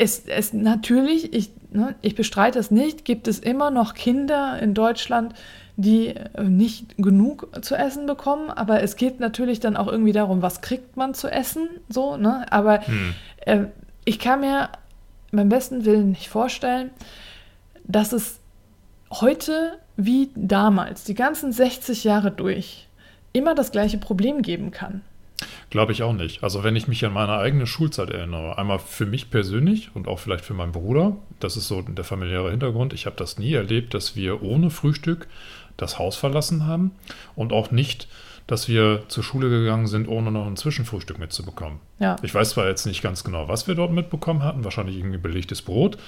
es, 0.00 0.20
es 0.26 0.54
natürlich, 0.54 1.34
ich, 1.34 1.50
ne, 1.70 1.94
ich 2.00 2.14
bestreite 2.14 2.58
es 2.58 2.70
nicht, 2.70 3.04
gibt 3.04 3.28
es 3.28 3.38
immer 3.38 3.70
noch 3.70 3.92
Kinder 3.92 4.58
in 4.58 4.72
Deutschland, 4.72 5.34
die 5.76 6.08
äh, 6.08 6.42
nicht 6.42 6.96
genug 6.96 7.48
zu 7.62 7.74
essen 7.74 8.06
bekommen, 8.06 8.50
aber 8.50 8.82
es 8.82 8.96
geht 8.96 9.20
natürlich 9.20 9.60
dann 9.60 9.76
auch 9.76 9.88
irgendwie 9.88 10.12
darum, 10.12 10.40
was 10.40 10.62
kriegt 10.62 10.96
man 10.96 11.12
zu 11.12 11.28
essen, 11.28 11.68
so, 11.90 12.16
ne? 12.16 12.46
Aber 12.50 12.80
Hm. 12.86 13.14
äh, 13.44 13.64
ich 14.06 14.18
kann 14.18 14.40
mir 14.40 14.70
beim 15.32 15.50
besten 15.50 15.84
Willen 15.84 16.10
nicht 16.10 16.28
vorstellen, 16.28 16.90
dass 17.84 18.12
es 18.12 18.40
heute 19.10 19.78
wie 19.96 20.30
damals, 20.34 21.04
die 21.04 21.14
ganzen 21.14 21.52
60 21.52 22.04
Jahre 22.04 22.30
durch, 22.30 22.88
immer 23.34 23.54
das 23.54 23.70
gleiche 23.70 23.98
Problem 23.98 24.40
geben 24.40 24.70
kann. 24.70 25.02
Glaube 25.70 25.92
ich 25.92 26.02
auch 26.02 26.12
nicht. 26.12 26.42
Also 26.42 26.64
wenn 26.64 26.74
ich 26.74 26.88
mich 26.88 27.04
an 27.04 27.12
meine 27.12 27.38
eigene 27.38 27.66
Schulzeit 27.66 28.10
erinnere, 28.10 28.58
einmal 28.58 28.80
für 28.80 29.06
mich 29.06 29.30
persönlich 29.30 29.90
und 29.94 30.08
auch 30.08 30.18
vielleicht 30.18 30.44
für 30.44 30.54
meinen 30.54 30.72
Bruder, 30.72 31.16
das 31.38 31.56
ist 31.56 31.68
so 31.68 31.80
der 31.80 32.04
familiäre 32.04 32.50
Hintergrund. 32.50 32.92
Ich 32.92 33.06
habe 33.06 33.16
das 33.16 33.38
nie 33.38 33.52
erlebt, 33.52 33.94
dass 33.94 34.16
wir 34.16 34.42
ohne 34.42 34.70
Frühstück 34.70 35.28
das 35.76 35.98
Haus 35.98 36.16
verlassen 36.16 36.66
haben 36.66 36.90
und 37.36 37.52
auch 37.52 37.70
nicht, 37.70 38.08
dass 38.48 38.68
wir 38.68 39.04
zur 39.06 39.22
Schule 39.22 39.48
gegangen 39.48 39.86
sind, 39.86 40.08
ohne 40.08 40.32
noch 40.32 40.46
ein 40.46 40.56
Zwischenfrühstück 40.56 41.20
mitzubekommen. 41.20 41.78
Ja. 42.00 42.16
Ich 42.22 42.34
weiß 42.34 42.50
zwar 42.50 42.66
jetzt 42.66 42.84
nicht 42.84 43.00
ganz 43.00 43.22
genau, 43.22 43.46
was 43.46 43.68
wir 43.68 43.76
dort 43.76 43.92
mitbekommen 43.92 44.42
hatten, 44.42 44.64
wahrscheinlich 44.64 44.96
irgendwie 44.96 45.18
belegtes 45.18 45.62
Brot, 45.62 45.98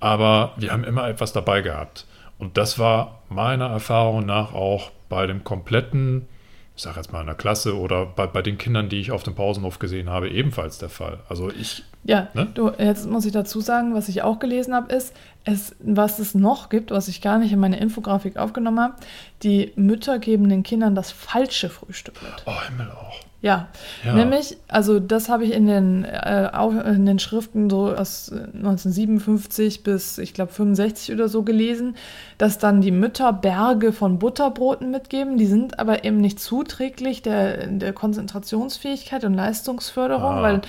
aber 0.00 0.54
wir 0.56 0.72
haben 0.72 0.84
immer 0.84 1.06
etwas 1.06 1.34
dabei 1.34 1.60
gehabt. 1.60 2.06
Und 2.38 2.56
das 2.56 2.78
war 2.78 3.20
meiner 3.28 3.66
Erfahrung 3.66 4.24
nach 4.24 4.54
auch 4.54 4.90
bei 5.10 5.26
dem 5.26 5.44
kompletten, 5.44 6.26
ich 6.74 6.82
sage 6.82 6.96
jetzt 6.96 7.12
mal 7.12 7.20
in 7.20 7.26
der 7.26 7.34
Klasse 7.34 7.78
oder 7.78 8.06
bei, 8.06 8.26
bei 8.26 8.42
den 8.42 8.56
Kindern, 8.58 8.88
die 8.88 8.98
ich 8.98 9.12
auf 9.12 9.22
dem 9.22 9.34
Pausenhof 9.34 9.78
gesehen 9.78 10.08
habe, 10.08 10.30
ebenfalls 10.30 10.78
der 10.78 10.88
Fall. 10.88 11.20
Also 11.28 11.50
ich, 11.50 11.84
Ja, 12.04 12.28
Ne? 12.34 12.48
du, 12.54 12.70
jetzt 12.78 13.08
muss 13.08 13.26
ich 13.26 13.32
dazu 13.32 13.60
sagen, 13.60 13.94
was 13.94 14.08
ich 14.08 14.22
auch 14.22 14.38
gelesen 14.38 14.74
habe, 14.74 14.92
ist, 14.92 15.14
es, 15.44 15.76
was 15.80 16.18
es 16.18 16.34
noch 16.34 16.68
gibt, 16.70 16.90
was 16.90 17.08
ich 17.08 17.20
gar 17.20 17.38
nicht 17.38 17.52
in 17.52 17.58
meine 17.60 17.78
Infografik 17.78 18.36
aufgenommen 18.36 18.80
habe, 18.80 18.94
die 19.42 19.72
Mütter 19.76 20.18
geben 20.18 20.48
den 20.48 20.62
Kindern 20.62 20.94
das 20.94 21.10
falsche 21.10 21.68
Frühstück 21.68 22.22
mit. 22.22 22.32
oh 22.46 22.60
Himmel 22.68 22.90
auch. 22.90 23.20
Ja, 23.42 23.66
Ja. 24.04 24.14
nämlich, 24.14 24.56
also 24.68 25.00
das 25.00 25.28
habe 25.28 25.44
ich 25.44 25.52
in 25.52 25.66
den, 25.66 26.04
äh, 26.04 26.48
au- 26.52 26.70
in 26.70 27.04
den 27.06 27.18
Schriften 27.18 27.68
so 27.68 27.88
aus 27.92 28.28
äh, 28.28 28.36
1957 28.56 29.82
bis, 29.82 30.18
ich 30.18 30.32
glaube, 30.32 30.52
65 30.52 31.12
oder 31.12 31.28
so 31.28 31.42
gelesen, 31.42 31.96
dass 32.38 32.58
dann 32.58 32.80
die 32.80 32.92
Mütter 32.92 33.32
Berge 33.32 33.92
von 33.92 34.20
Butterbroten 34.20 34.92
mitgeben. 34.92 35.38
Die 35.38 35.46
sind 35.46 35.80
aber 35.80 36.04
eben 36.04 36.18
nicht 36.18 36.38
zuträglich 36.38 37.22
der, 37.22 37.66
der 37.66 37.92
Konzentrationsfähigkeit 37.92 39.24
und 39.24 39.34
Leistungsförderung, 39.34 40.34
Ah. 40.38 40.42
weil 40.42 40.60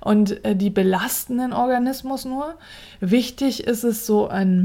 und 0.00 0.44
äh, 0.44 0.54
die 0.54 0.70
belasten 0.70 1.38
den 1.38 1.52
Organismus 1.52 2.24
nur. 2.24 2.54
Wichtig 3.00 3.66
ist 3.66 3.84
es, 3.84 4.06
so 4.06 4.28
ein 4.28 4.64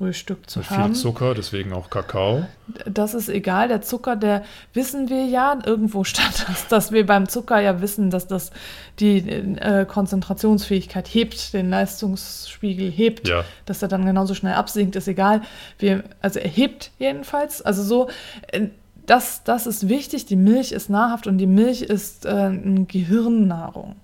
Milchfrühstück 0.00 0.48
zu 0.48 0.60
Mit 0.60 0.68
viel 0.68 0.76
haben. 0.76 0.94
Zucker, 0.94 1.34
deswegen 1.34 1.72
auch 1.72 1.90
Kakao. 1.90 2.46
Das 2.86 3.14
ist 3.14 3.28
egal. 3.28 3.68
Der 3.68 3.82
Zucker, 3.82 4.16
der 4.16 4.44
wissen 4.72 5.08
wir 5.08 5.24
ja, 5.26 5.58
irgendwo 5.64 6.04
stand 6.04 6.46
das, 6.48 6.68
dass 6.68 6.92
wir 6.92 7.06
beim 7.06 7.28
Zucker 7.28 7.60
ja 7.60 7.80
wissen, 7.80 8.10
dass 8.10 8.26
das 8.26 8.50
die 8.98 9.18
äh, 9.18 9.84
Konzentrationsfähigkeit 9.86 11.06
hebt, 11.08 11.52
den 11.54 11.70
Leistungsspiegel 11.70 12.90
hebt, 12.90 13.28
Ja. 13.28 13.44
dass 13.64 13.82
er 13.82 13.88
dann 13.88 14.04
genauso 14.04 14.34
schnell 14.34 14.54
absinkt, 14.54 14.96
ist 14.96 15.08
egal. 15.08 15.42
Wir, 15.78 16.04
also 16.20 16.38
er 16.40 16.50
hebt 16.50 16.90
jedenfalls. 16.98 17.62
Also 17.62 17.82
so, 17.82 18.08
äh, 18.48 18.68
das, 19.06 19.44
das 19.44 19.66
ist 19.66 19.88
wichtig. 19.88 20.26
Die 20.26 20.36
Milch 20.36 20.72
ist 20.72 20.90
nahrhaft 20.90 21.26
und 21.26 21.38
die 21.38 21.46
Milch 21.46 21.82
ist 21.82 22.26
äh, 22.26 22.30
eine 22.30 22.84
Gehirnnahrung. 22.86 23.96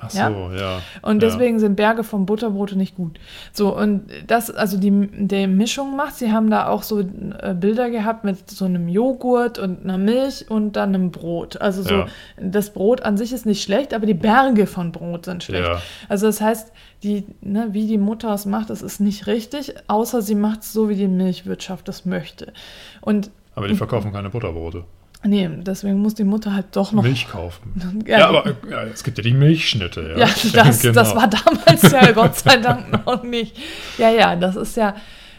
Ach 0.00 0.12
Ja. 0.12 0.28
so, 0.30 0.50
ja. 0.56 0.80
Und 1.02 1.22
ja. 1.22 1.28
deswegen 1.28 1.58
sind 1.58 1.76
Berge 1.76 2.04
von 2.04 2.26
Butterbrote 2.26 2.76
nicht 2.76 2.96
gut. 2.96 3.18
So, 3.52 3.76
und 3.76 4.02
das, 4.26 4.50
also 4.50 4.78
die, 4.78 4.90
die 5.12 5.46
Mischung 5.46 5.96
macht, 5.96 6.16
sie 6.16 6.32
haben 6.32 6.50
da 6.50 6.68
auch 6.68 6.82
so 6.82 7.00
äh, 7.00 7.54
Bilder 7.58 7.90
gehabt 7.90 8.24
mit 8.24 8.48
so 8.50 8.64
einem 8.64 8.88
Joghurt 8.88 9.58
und 9.58 9.82
einer 9.84 9.98
Milch 9.98 10.46
und 10.50 10.76
dann 10.76 10.94
einem 10.94 11.10
Brot. 11.10 11.60
Also 11.60 11.82
so, 11.82 11.94
Ja. 11.94 12.06
das 12.40 12.70
Brot 12.70 13.02
an 13.02 13.16
sich 13.16 13.32
ist 13.32 13.46
nicht 13.46 13.62
schlecht, 13.62 13.92
aber 13.94 14.06
die 14.06 14.14
Berge 14.14 14.66
von 14.66 14.92
Brot 14.92 15.24
sind 15.24 15.42
schlecht. 15.44 15.66
Ja. 15.66 15.80
Also 16.08 16.26
das 16.26 16.40
heißt, 16.40 16.72
die, 17.02 17.24
ne, 17.40 17.68
wie 17.72 17.86
die 17.86 17.98
Mutter 17.98 18.32
es 18.34 18.46
macht, 18.46 18.70
das 18.70 18.82
ist 18.82 19.00
nicht 19.00 19.26
richtig, 19.26 19.74
außer 19.86 20.22
sie 20.22 20.34
macht 20.34 20.60
es 20.62 20.72
so, 20.72 20.88
wie 20.88 20.96
die 20.96 21.08
Milchwirtschaft 21.08 21.86
das 21.88 22.04
möchte. 22.04 22.52
Und 23.00 23.30
Aber 23.54 23.68
die 23.68 23.74
verkaufen 23.74 24.12
keine 24.12 24.30
Butterbrote. 24.30 24.84
Nee, 25.24 25.48
deswegen 25.62 25.98
muss 26.00 26.14
die 26.14 26.24
Mutter 26.24 26.54
halt 26.54 26.66
doch 26.72 26.92
noch. 26.92 27.02
Milch 27.02 27.28
kaufen. 27.28 28.02
Ja, 28.06 28.18
Ja, 28.18 28.28
aber 28.28 28.54
ja, 28.70 28.84
es 28.84 29.02
gibt 29.04 29.18
ja 29.18 29.24
die 29.24 29.32
Milchschnitte. 29.34 30.14
Ja, 30.16 30.26
Ja, 30.26 30.26
das, 30.54 30.80
Genau. 30.80 30.94
das 30.94 31.14
war 31.16 31.28
damals 31.28 31.82
ja 31.90 32.12
Gott 32.12 32.36
sei 32.36 32.56
Dank 32.58 33.04
noch 33.06 33.22
nicht. 33.22 33.56
Ja, 33.98 34.10
ja, 34.10 34.36
das 34.36 34.56
ist 34.56 34.76
ja, 34.76 34.94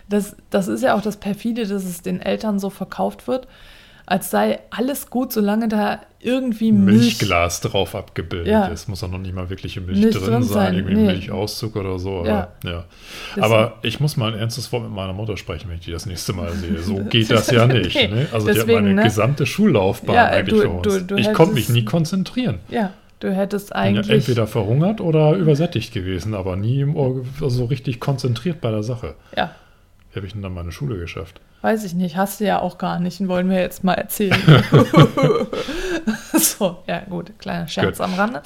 das, 0.10 0.36
das 0.50 0.68
ist 0.68 0.82
ja 0.84 0.96
auch 0.96 1.02
das 1.02 1.18
perfide, 1.18 1.66
dass 1.68 1.84
es 1.86 2.02
den 2.02 2.22
Eltern 2.22 2.60
so 2.60 2.70
verkauft 2.70 3.28
wird, 3.28 3.48
als 4.10 4.32
sei 4.32 4.60
alles 4.72 5.10
gut, 5.10 5.32
solange 5.32 5.68
da 5.68 6.02
irgendwie 6.20 6.72
Milch. 6.72 7.00
Milchglas 7.20 7.62
drauf 7.62 7.96
abgebildet 7.96 8.48
Ja. 8.48 8.66
ist. 8.68 8.90
Muss 8.90 9.04
auch 9.04 9.10
noch 9.12 9.20
nicht 9.20 9.34
mal 9.34 9.50
wirkliche 9.50 9.80
Milch, 9.82 10.00
Milch 10.02 10.16
drin, 10.18 10.26
drin 10.26 10.44
sein, 10.44 10.54
sein, 10.54 10.76
irgendwie 10.76 10.96
nee. 10.96 11.06
Milchauszug 11.06 11.76
oder 11.76 11.98
so. 12.00 12.20
Aber, 12.20 12.28
Ja. 12.28 12.48
ja. 12.66 12.86
Aber 13.40 13.76
ich 13.84 14.00
muss 14.00 14.18
mal 14.18 14.34
ein 14.34 14.40
ernstes 14.40 14.72
Wort 14.74 14.84
mit 14.84 14.92
meiner 14.92 15.14
Mutter 15.14 15.38
sprechen, 15.38 15.70
wenn 15.70 15.76
ich 15.78 15.86
die 15.86 15.92
das 15.92 16.06
nächste 16.06 16.34
Mal 16.34 16.52
sehe. 16.54 16.80
So 16.80 16.96
geht 17.10 17.30
das 17.32 17.52
ja 17.52 17.68
nicht. 17.68 17.96
Nee, 17.96 18.08
ne? 18.08 18.28
Also 18.34 18.48
die 18.48 18.54
deswegen, 18.54 18.78
hat 18.78 18.84
meine 18.84 18.96
ne? 18.96 19.04
gesamte 19.04 19.46
Schullaufbahn 19.46 20.16
Ja, 20.16 20.26
eigentlich 20.26 20.56
du- 20.56 20.62
für 20.62 20.70
uns. 20.70 20.82
du- 20.84 21.02
du 21.04 21.16
ich 21.16 21.32
konnte 21.34 21.54
mich 21.54 21.70
nie 21.70 21.86
konzentrieren. 21.86 22.60
Ja, 22.70 22.92
du 23.20 23.32
hättest 23.34 23.70
Bin 23.70 23.78
ja 23.78 23.82
eigentlich. 23.84 24.10
entweder 24.10 24.48
verhungert 24.48 25.02
oder 25.02 25.34
übersättigt 25.36 25.94
gewesen, 25.94 26.34
aber 26.34 26.56
nie 26.56 26.82
im 26.82 26.96
Ohr- 26.96 27.24
so 27.48 27.66
richtig 27.66 28.00
konzentriert 28.00 28.60
bei 28.60 28.72
der 28.72 28.84
Sache. 28.84 29.14
ja, 29.38 29.52
Wie 30.12 30.16
habe 30.18 30.26
ich 30.26 30.34
denn 30.34 30.42
dann 30.42 30.54
meine 30.56 30.72
Schule 30.72 30.98
geschafft? 30.98 31.40
Weiß 31.62 31.84
ich 31.84 31.94
nicht, 31.94 32.16
hast 32.16 32.40
du 32.40 32.46
ja 32.46 32.60
auch 32.60 32.78
gar 32.78 33.00
nicht, 33.00 33.26
wollen 33.28 33.50
wir 33.50 33.60
jetzt 33.60 33.84
mal 33.84 33.94
erzählen. 33.94 34.64
so, 36.34 36.84
ja, 36.88 37.02
gut, 37.02 37.38
kleiner 37.40 37.68
Scherz 37.68 37.98
Gut. 37.98 38.06
am 38.06 38.14
Rande. 38.14 38.42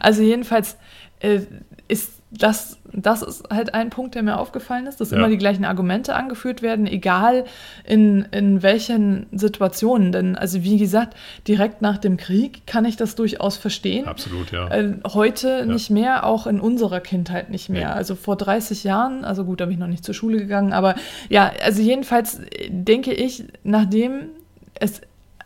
Also, 0.00 0.22
jedenfalls 0.22 0.76
äh, 1.20 1.40
ist 1.88 2.12
das, 2.30 2.78
das 2.96 3.22
ist 3.22 3.44
halt 3.50 3.74
ein 3.74 3.90
Punkt, 3.90 4.14
der 4.14 4.22
mir 4.22 4.38
aufgefallen 4.38 4.86
ist, 4.86 5.00
dass 5.00 5.10
Ja. 5.10 5.18
immer 5.18 5.28
die 5.28 5.36
gleichen 5.38 5.64
Argumente 5.64 6.14
angeführt 6.14 6.62
werden, 6.62 6.86
egal 6.86 7.44
in, 7.84 8.22
in 8.32 8.62
welchen 8.62 9.26
Situationen. 9.32 10.12
Denn, 10.12 10.34
also 10.36 10.64
wie 10.64 10.78
gesagt, 10.78 11.14
direkt 11.46 11.82
nach 11.82 11.98
dem 11.98 12.16
Krieg 12.16 12.66
kann 12.66 12.84
ich 12.86 12.96
das 12.96 13.14
durchaus 13.14 13.56
verstehen. 13.58 14.06
Absolut, 14.06 14.50
ja. 14.50 14.68
Äh, 14.68 14.94
heute 15.12 15.66
nicht 15.66 15.90
mehr, 15.90 16.24
auch 16.24 16.46
in 16.46 16.58
unserer 16.58 17.00
Kindheit 17.00 17.50
nicht 17.50 17.68
mehr. 17.68 17.88
Nee. 17.88 17.94
Also 17.94 18.14
vor 18.14 18.36
30 18.36 18.82
Jahren, 18.84 19.24
also 19.24 19.44
gut, 19.44 19.60
da 19.60 19.66
bin 19.66 19.74
ich 19.74 19.80
noch 19.80 19.86
nicht 19.86 20.04
zur 20.04 20.14
Schule 20.14 20.38
gegangen, 20.38 20.72
aber 20.72 20.94
ja, 21.28 21.52
also 21.62 21.82
jedenfalls 21.82 22.38
äh, 22.38 22.70
denke 22.70 23.12
ich, 23.12 23.44
nachdem 23.62 24.28
es, 24.80 25.02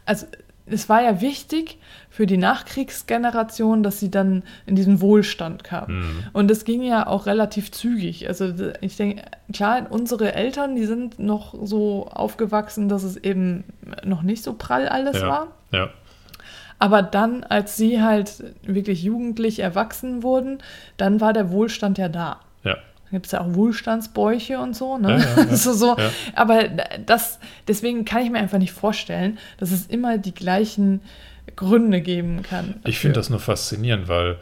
also 0.07 0.26
es 0.71 0.89
war 0.89 1.03
ja 1.03 1.21
wichtig 1.21 1.79
für 2.09 2.27
die 2.27 2.37
Nachkriegsgeneration, 2.37 3.83
dass 3.83 4.00
sie 4.00 4.11
dann 4.11 4.43
in 4.67 4.77
diesen 4.77 5.00
Wohlstand 5.00 5.65
kamen. 5.65 5.99
Mhm. 5.99 6.25
Und 6.33 6.49
das 6.49 6.65
ging 6.65 6.83
ja 6.83 7.07
auch 7.07 7.27
relativ 7.27 7.71
zügig. 7.73 8.29
Also 8.29 8.53
ich 8.81 8.97
denke, 8.97 9.23
klar, 9.53 9.87
unsere 9.91 10.35
Eltern, 10.35 10.77
die 10.77 10.87
sind 10.87 11.19
noch 11.19 11.55
so 11.62 12.09
aufgewachsen, 12.09 12.89
dass 12.89 13.03
es 13.03 13.17
eben 13.17 13.65
noch 14.05 14.23
nicht 14.23 14.43
so 14.43 14.55
prall 14.55 14.89
alles 14.89 15.23
war. 15.23 15.49
ja. 15.73 15.79
ja. 15.79 15.91
Aber 16.81 17.03
dann, 17.03 17.45
als 17.45 17.77
sie 17.77 18.03
halt 18.03 18.43
wirklich 18.62 19.03
jugendlich 19.03 19.59
erwachsen 19.59 20.23
wurden, 20.23 20.59
dann 20.97 21.21
war 21.21 21.35
der 21.35 21.50
Wohlstand 21.50 21.99
ja 21.99 22.09
da. 22.09 22.41
Ja. 22.65 22.79
Da 23.11 23.17
gibt 23.17 23.26
es 23.26 23.33
ja 23.33 23.40
auch 23.40 23.55
Wohlstandsbäuche 23.55 24.59
und 24.61 24.76
so, 24.76 24.97
ne? 24.97 25.19
Ja, 25.19 25.43
ja, 25.45 25.57
so, 25.57 25.73
so. 25.73 25.97
Aber 26.35 26.69
das, 27.05 27.40
deswegen 27.67 28.05
kann 28.05 28.23
ich 28.23 28.31
mir 28.31 28.38
einfach 28.38 28.59
nicht 28.59 28.73
vorstellen, 28.73 29.38
dass 29.59 29.73
es 29.73 29.87
immer 29.87 30.17
die 30.17 30.35
gleichen 30.35 31.00
Gründe 31.57 32.00
geben 32.00 32.43
kann. 32.43 32.76
Ich 32.85 33.00
finde 33.00 33.14
das 33.14 33.29
nur 33.29 33.40
faszinierend, 33.40 34.07
weil 34.09 34.38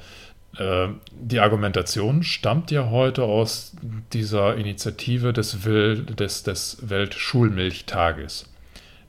äh, 0.59 0.89
die 1.13 1.41
Argumentation 1.41 2.23
stammt 2.23 2.71
ja 2.71 2.91
heute 2.91 3.23
aus 3.23 3.73
dieser 4.13 4.57
Initiative 4.57 5.33
des, 5.33 5.65
Will, 5.65 6.03
des, 6.05 6.43
des 6.43 6.79
Weltschulmilchtages. 6.83 8.49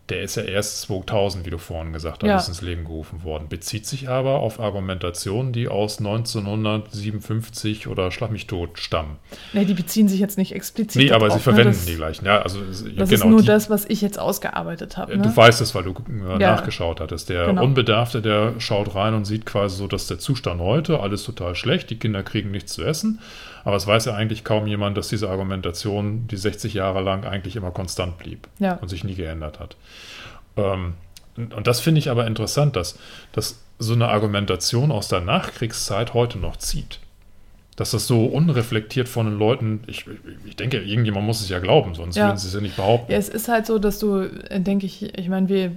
Der 0.09 0.21
ist 0.21 0.35
ja 0.35 0.43
erst 0.43 0.81
2000, 0.81 1.45
wie 1.45 1.49
du 1.49 1.57
vorhin 1.57 1.93
gesagt 1.93 2.23
hast, 2.23 2.27
Ja. 2.27 2.37
ins 2.47 2.61
Leben 2.61 2.83
gerufen 2.85 3.23
worden. 3.23 3.47
Bezieht 3.49 3.85
sich 3.85 4.09
aber 4.09 4.39
auf 4.39 4.59
Argumentationen, 4.59 5.53
die 5.53 5.67
aus 5.67 5.99
1957 5.99 7.87
oder 7.87 8.11
Schlag 8.11 8.31
mich 8.31 8.47
tot 8.47 8.79
stammen. 8.79 9.17
Nee, 9.53 9.65
die 9.65 9.73
beziehen 9.73 10.07
sich 10.07 10.19
jetzt 10.19 10.37
nicht 10.37 10.53
explizit. 10.53 11.01
Nee, 11.01 11.11
aber 11.11 11.27
darauf, 11.27 11.39
sie 11.39 11.43
verwenden 11.43 11.69
ne? 11.71 11.75
das, 11.75 11.85
die 11.85 11.95
gleichen. 11.95 12.25
Ja, 12.25 12.41
also 12.41 12.59
Das 12.61 12.83
genau, 12.83 13.01
ist 13.09 13.25
nur 13.25 13.41
die, 13.41 13.47
das, 13.47 13.69
was 13.69 13.85
ich 13.85 14.01
jetzt 14.01 14.19
ausgearbeitet 14.19 14.97
habe. 14.97 15.15
Ne? 15.17 15.23
Du 15.23 15.35
weißt 15.35 15.61
es, 15.61 15.73
weil 15.75 15.83
du 15.83 15.91
äh, 15.91 16.31
Ja. 16.41 16.51
nachgeschaut 16.51 16.99
hattest. 16.99 17.29
Der 17.29 17.47
Genau. 17.47 17.63
Unbedarfte, 17.63 18.21
der 18.21 18.53
schaut 18.59 18.95
rein 18.95 19.13
und 19.13 19.25
sieht 19.25 19.45
quasi 19.45 19.77
so, 19.77 19.87
dass 19.87 20.07
der 20.07 20.19
Zustand 20.19 20.61
heute, 20.61 20.99
alles 20.99 21.23
total 21.23 21.55
schlecht, 21.55 21.89
die 21.89 21.97
Kinder 21.99 22.23
kriegen 22.23 22.51
nichts 22.51 22.73
zu 22.73 22.83
essen. 22.83 23.19
Aber 23.65 23.75
es 23.75 23.85
weiß 23.85 24.05
ja 24.05 24.13
eigentlich 24.15 24.43
kaum 24.45 24.67
jemand, 24.67 24.97
dass 24.97 25.09
diese 25.09 25.29
Argumentation, 25.29 26.27
die 26.27 26.37
60 26.37 26.73
Jahre 26.75 27.01
lang 27.01 27.25
eigentlich 27.25 27.55
immer 27.57 27.71
konstant 27.71 28.17
blieb 28.17 28.47
Ja. 28.59 28.75
und 28.75 28.87
sich 28.87 29.03
nie 29.03 29.15
geändert 29.15 29.59
hat. 29.59 29.75
Ähm, 30.57 30.93
und 31.37 31.67
das 31.67 31.79
finde 31.79 31.99
ich 31.99 32.09
aber 32.09 32.27
interessant, 32.27 32.75
dass, 32.75 32.99
dass 33.31 33.63
so 33.77 33.93
eine 33.93 34.09
Argumentation 34.09 34.91
aus 34.91 35.07
der 35.07 35.21
Nachkriegszeit 35.21 36.13
heute 36.13 36.37
noch 36.37 36.57
zieht. 36.57 36.99
Dass 37.79 37.91
das 37.91 38.07
so 38.07 38.25
unreflektiert 38.25 39.07
von 39.07 39.25
den 39.25 39.39
Leuten, 39.39 39.79
ich, 39.87 40.05
ich 40.45 40.55
denke, 40.57 40.77
irgendjemand 40.81 41.25
muss 41.25 41.39
es 41.39 41.47
ja 41.47 41.59
glauben, 41.59 41.95
sonst 41.95 42.17
Ja. 42.17 42.25
würden 42.27 42.37
sie 42.37 42.47
es 42.49 42.53
ja 42.53 42.59
nicht 42.59 42.75
behaupten. 42.75 43.09
Ja, 43.11 43.17
es 43.17 43.29
ist 43.29 43.47
halt 43.47 43.65
so, 43.65 43.79
dass 43.79 43.99
du, 43.99 44.19
äh, 44.49 44.59
denke 44.59 44.85
ich, 44.85 45.17
ich 45.17 45.29
meine, 45.29 45.47
wir 45.47 45.71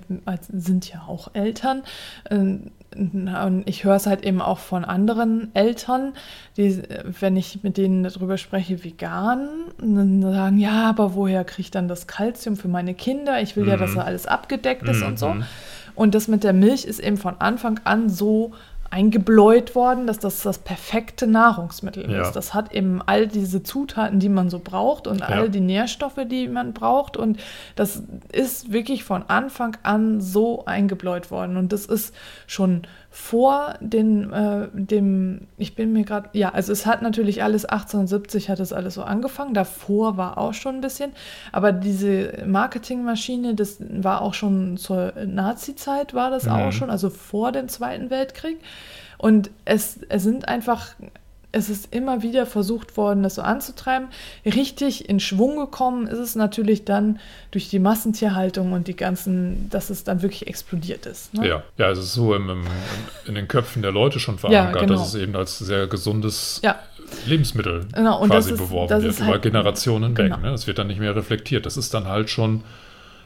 sind 0.50 0.92
ja 0.92 1.02
auch 1.06 1.30
Eltern. 1.34 1.82
äh, 2.28 2.34
Und 2.34 3.62
ich 3.66 3.84
höre 3.84 3.94
es 3.96 4.06
halt 4.06 4.22
eben 4.24 4.42
auch 4.42 4.58
von 4.58 4.84
anderen 4.84 5.48
Eltern, 5.54 6.12
die, 6.56 6.64
äh, 6.66 7.04
wenn 7.20 7.36
ich 7.36 7.62
mit 7.62 7.76
denen 7.78 8.02
darüber 8.02 8.36
spreche, 8.36 8.84
vegan, 8.84 9.48
dann 9.80 10.20
sagen, 10.22 10.58
ja, 10.58 10.90
aber 10.90 11.14
woher 11.14 11.44
kriege 11.44 11.62
ich 11.62 11.70
dann 11.70 11.86
das 11.88 12.06
Kalzium 12.06 12.56
für 12.56 12.68
meine 12.68 12.92
Kinder? 12.94 13.40
Ich 13.40 13.56
will 13.56 13.66
ja, 13.66 13.76
dass 13.78 13.92
Mhm. 13.92 13.96
da 13.96 14.02
alles 14.02 14.26
abgedeckt 14.26 14.86
ist 14.88 15.02
und 15.02 15.18
so. 15.18 15.28
Mhm. 15.34 15.44
Und 15.94 16.14
das 16.14 16.26
mit 16.26 16.42
der 16.42 16.52
Milch 16.52 16.84
ist 16.84 17.00
eben 17.00 17.16
von 17.16 17.36
Anfang 17.38 17.78
an 17.84 18.08
so 18.10 18.52
eingebläut 18.92 19.74
worden, 19.74 20.06
dass 20.06 20.18
das 20.18 20.42
das 20.42 20.58
perfekte 20.58 21.26
Nahrungsmittel 21.26 22.10
Ja. 22.10 22.22
ist. 22.22 22.32
Das 22.32 22.52
hat 22.52 22.72
eben 22.72 23.00
all 23.00 23.26
diese 23.26 23.62
Zutaten, 23.62 24.20
die 24.20 24.28
man 24.28 24.50
so 24.50 24.58
braucht 24.58 25.06
und 25.06 25.22
all 25.22 25.48
die 25.48 25.60
Nährstoffe, 25.60 26.20
die 26.26 26.46
man 26.46 26.74
braucht. 26.74 27.16
Und 27.16 27.40
das 27.74 28.02
ist 28.32 28.70
wirklich 28.70 29.02
von 29.02 29.22
Anfang 29.28 29.78
an 29.82 30.20
so 30.20 30.66
eingebläut 30.66 31.30
worden. 31.30 31.56
Und 31.56 31.72
das 31.72 31.86
ist 31.86 32.14
schon 32.46 32.82
vor 33.14 33.74
den, 33.80 34.32
äh, 34.32 34.68
dem, 34.72 35.46
ich 35.58 35.74
bin 35.74 35.92
mir 35.92 36.02
gerade, 36.02 36.30
ja, 36.32 36.48
also 36.48 36.72
es 36.72 36.86
hat 36.86 37.02
natürlich 37.02 37.42
alles 37.42 37.66
1870 37.66 38.48
hat 38.48 38.58
es 38.58 38.72
alles 38.72 38.94
so 38.94 39.02
angefangen. 39.02 39.52
Davor 39.52 40.16
war 40.16 40.38
auch 40.38 40.54
schon 40.54 40.76
ein 40.76 40.80
bisschen, 40.80 41.12
aber 41.52 41.72
diese 41.72 42.42
Marketingmaschine, 42.46 43.54
das 43.54 43.76
war 43.80 44.22
auch 44.22 44.32
schon 44.32 44.78
zur 44.78 45.12
Nazi-Zeit 45.26 46.14
war 46.14 46.30
das 46.30 46.44
Mhm. 46.46 46.52
auch 46.52 46.72
schon, 46.72 46.88
also 46.88 47.10
vor 47.10 47.52
dem 47.52 47.68
Zweiten 47.68 48.08
Weltkrieg. 48.08 48.58
Und 49.18 49.50
es, 49.66 50.00
es 50.08 50.22
sind 50.22 50.48
einfach, 50.48 50.94
es 51.52 51.68
ist 51.68 51.94
immer 51.94 52.22
wieder 52.22 52.46
versucht 52.46 52.96
worden, 52.96 53.22
das 53.22 53.34
so 53.36 53.42
anzutreiben. 53.42 54.08
Richtig 54.46 55.08
in 55.08 55.20
Schwung 55.20 55.56
gekommen 55.58 56.06
ist 56.06 56.18
es 56.18 56.34
natürlich 56.34 56.84
dann 56.84 57.20
durch 57.50 57.68
die 57.68 57.78
Massentierhaltung 57.78 58.72
und 58.72 58.88
die 58.88 58.96
ganzen, 58.96 59.68
dass 59.70 59.90
es 59.90 60.02
dann 60.04 60.22
wirklich 60.22 60.46
explodiert 60.46 61.04
ist. 61.06 61.34
Ne? 61.34 61.46
Ja, 61.46 61.62
ja, 61.76 61.90
es 61.90 61.98
ist 61.98 62.14
so 62.14 62.34
im, 62.34 62.48
im, 62.48 62.62
in 63.26 63.34
den 63.34 63.48
Köpfen 63.48 63.82
der 63.82 63.92
Leute 63.92 64.18
schon 64.18 64.38
verankert, 64.38 64.80
genau. 64.80 64.94
dass 64.94 65.08
es 65.08 65.14
eben 65.14 65.36
als 65.36 65.58
sehr 65.58 65.86
gesundes 65.86 66.60
Ja. 66.64 66.78
Lebensmittel 67.26 67.86
Genau, 67.94 68.24
quasi 68.26 68.52
ist- 68.52 68.58
beworben 68.58 69.02
wird, 69.02 69.18
über 69.18 69.26
halt- 69.26 69.42
Generationen 69.42 70.14
genau. 70.14 70.36
weg. 70.36 70.42
Ne? 70.42 70.50
Das 70.50 70.66
wird 70.66 70.78
dann 70.78 70.86
nicht 70.86 71.00
mehr 71.00 71.14
reflektiert. 71.14 71.66
Das 71.66 71.76
ist 71.76 71.92
dann 71.92 72.06
halt 72.06 72.30
schon, 72.30 72.62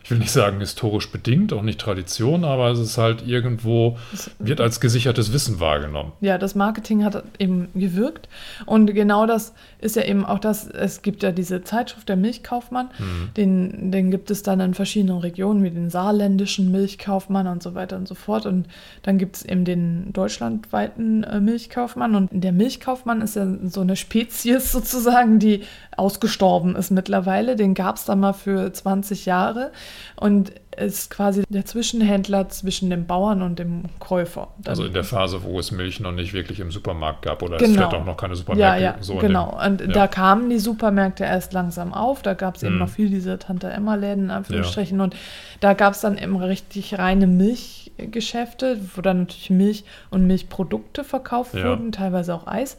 ich 0.06 0.10
will 0.12 0.18
nicht 0.18 0.30
sagen 0.30 0.60
historisch 0.60 1.10
bedingt, 1.10 1.52
auch 1.52 1.62
nicht 1.62 1.80
Tradition, 1.80 2.44
aber 2.44 2.70
es 2.70 2.78
ist 2.78 2.96
halt 2.96 3.26
irgendwo, 3.26 3.98
wird 4.38 4.60
als 4.60 4.78
gesichertes 4.78 5.32
Wissen 5.32 5.58
wahrgenommen. 5.58 6.12
Ja, 6.20 6.38
das 6.38 6.54
Marketing 6.54 7.04
hat 7.04 7.25
eben 7.40 7.66
gewirkt. 7.75 8.28
Und 8.66 8.94
genau 8.94 9.26
das 9.26 9.52
ist 9.80 9.96
ja 9.96 10.04
eben 10.04 10.25
auch 10.25 10.38
das, 10.38 10.68
es 10.68 11.02
gibt 11.02 11.25
ja 11.25 11.32
diese 11.32 11.64
Zeitschrift, 11.64 12.08
der 12.08 12.14
Milchkaufmann, 12.14 12.90
Mhm. 13.00 13.30
den, 13.36 13.90
den 13.90 14.12
gibt 14.12 14.30
es 14.30 14.44
dann 14.44 14.60
in 14.60 14.75
verschiedenen 14.75 15.18
Regionen, 15.18 15.64
wie 15.64 15.70
den 15.72 15.90
saarländischen 15.90 16.70
Milchkaufmann 16.70 17.48
und 17.48 17.60
so 17.60 17.75
weiter 17.75 17.96
und 17.96 18.06
so 18.06 18.14
fort. 18.14 18.46
Und 18.46 18.68
dann 19.02 19.18
gibt 19.18 19.35
es 19.35 19.44
eben 19.44 19.64
den 19.64 20.12
deutschlandweiten 20.12 21.24
äh, 21.24 21.40
Milchkaufmann. 21.40 22.14
Und 22.14 22.28
der 22.33 22.52
Milchkaufmann 22.52 23.22
ist 23.22 23.35
ja 23.35 23.44
so 23.64 23.81
eine 23.81 23.96
Spezies 23.96 24.70
sozusagen, 24.70 25.40
die 25.40 25.62
ausgestorben 25.96 26.76
ist 26.76 26.92
mittlerweile. 26.92 27.57
Den 27.57 27.74
gab 27.74 27.96
es 27.96 28.04
dann 28.04 28.20
mal 28.20 28.35
für 28.35 28.72
20 28.72 29.26
Jahre 29.26 29.72
und 30.16 30.52
ist 30.76 31.11
quasi 31.11 31.42
der 31.48 31.64
Zwischenhändler 31.64 32.50
zwischen 32.50 32.90
dem 32.90 33.06
Bauern 33.06 33.40
und 33.40 33.59
dem 33.59 33.85
Käufer. 33.98 34.48
Dann- 34.59 34.70
Also 34.72 34.85
in 34.85 34.92
der 34.92 35.04
Phase, 35.04 35.42
wo 35.42 35.59
es 35.59 35.70
Milch 35.70 36.00
noch 36.00 36.12
nicht 36.12 36.35
wirklich 36.35 36.61
im 36.61 36.70
Supermarkt 36.70 37.22
gab 37.22 37.42
oder 37.42 37.56
es 37.56 37.62
Genau. 37.62 37.72
vielleicht 37.74 37.94
auch 37.94 38.04
noch 38.04 38.18
keine 38.18 38.35
Ja, 38.35 38.37
Supermärkte 38.37 38.82
ja, 38.82 38.94
so 39.00 39.14
in 39.14 39.18
genau. 39.20 39.52
dem- 39.59 39.72
Und 39.72 39.80
ja. 39.80 39.87
da 39.88 40.06
kamen 40.06 40.50
die 40.50 40.59
Supermärkte 40.59 41.24
erst 41.24 41.54
langsam 41.54 41.94
auf. 41.94 42.20
Da 42.20 42.35
gab 42.35 42.56
es 42.56 42.62
eben 42.62 42.74
Mhm. 42.74 42.80
noch 42.80 42.88
viel 42.90 43.09
diese 43.09 43.38
Tante-Emma-Läden, 43.38 44.24
in 44.24 44.30
Anführungsstrichen. 44.30 45.00
Und 45.00 45.16
da 45.61 45.72
gab 45.72 45.94
es 45.94 46.02
dann 46.02 46.18
eben 46.18 46.37
richtig 46.37 46.98
reine 46.98 47.26
Milchgeschäfte, 47.26 48.78
wo 48.94 49.00
dann 49.00 49.20
natürlich 49.20 49.50
Milch 49.50 49.85
und 50.11 50.26
Milchprodukte 50.26 51.04
verkauft 51.04 51.54
Ja. 51.54 51.64
wurden, 51.70 51.92
teilweise 51.92 52.35
auch 52.35 52.46
Eis. 52.46 52.76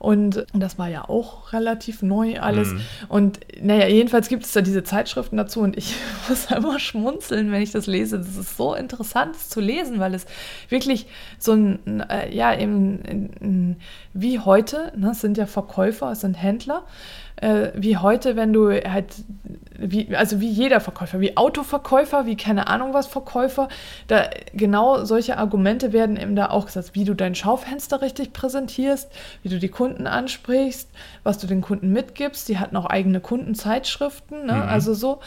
Und 0.00 0.46
das 0.54 0.78
war 0.78 0.88
ja 0.88 1.08
auch 1.10 1.52
relativ 1.52 2.00
neu 2.00 2.40
alles. 2.40 2.72
Mhm. 2.72 2.80
Und 3.10 3.40
naja, 3.62 3.86
jedenfalls 3.86 4.28
gibt 4.28 4.44
es 4.46 4.52
da 4.52 4.62
diese 4.62 4.82
Zeitschriften 4.82 5.36
dazu 5.36 5.60
und 5.60 5.76
ich 5.76 5.94
muss 6.28 6.46
immer 6.50 6.78
schmunzeln, 6.80 7.52
wenn 7.52 7.60
ich 7.60 7.70
das 7.72 7.86
lese. 7.86 8.16
Das 8.18 8.34
ist 8.36 8.56
so 8.56 8.74
interessant 8.74 9.36
zu 9.36 9.60
lesen, 9.60 10.00
weil 10.00 10.14
es 10.14 10.24
wirklich 10.70 11.06
so 11.38 11.52
ein, 11.52 12.00
äh, 12.08 12.34
ja, 12.34 12.58
eben 12.58 13.02
ein- 13.06 13.30
ein- 13.42 13.76
wie 14.14 14.38
heute, 14.38 14.90
ne, 14.96 15.10
es 15.10 15.20
sind 15.20 15.36
ja 15.36 15.44
Verkäufer, 15.44 16.10
es 16.12 16.22
sind 16.22 16.34
Händler, 16.34 16.84
äh, 17.40 17.70
wie 17.74 17.96
heute, 17.96 18.36
wenn 18.36 18.52
du 18.52 18.70
halt, 18.70 19.14
wie, 19.78 20.14
also 20.14 20.40
wie 20.40 20.50
jeder 20.50 20.80
Verkäufer, 20.80 21.20
wie 21.20 21.36
Autoverkäufer, 21.36 22.26
wie 22.26 22.36
keine 22.36 22.66
Ahnung 22.66 22.92
was 22.92 23.06
Verkäufer, 23.06 23.68
da 24.08 24.28
genau 24.52 25.04
solche 25.04 25.38
Argumente 25.38 25.92
werden 25.92 26.16
eben 26.16 26.36
da 26.36 26.50
auch 26.50 26.66
gesagt, 26.66 26.90
wie 26.94 27.04
du 27.04 27.14
dein 27.14 27.34
Schaufenster 27.34 28.02
richtig 28.02 28.32
präsentierst, 28.32 29.10
wie 29.42 29.48
du 29.48 29.58
die 29.58 29.68
Kunden 29.68 30.06
ansprichst, 30.06 30.90
was 31.22 31.38
du 31.38 31.46
den 31.46 31.62
Kunden 31.62 31.92
mitgibst. 31.92 32.48
Die 32.48 32.58
hatten 32.58 32.76
auch 32.76 32.86
eigene 32.86 33.20
Kundenzeitschriften, 33.20 34.46
ne? 34.46 34.54
Mhm. 34.54 34.62
also 34.62 34.94
so. 34.94 35.20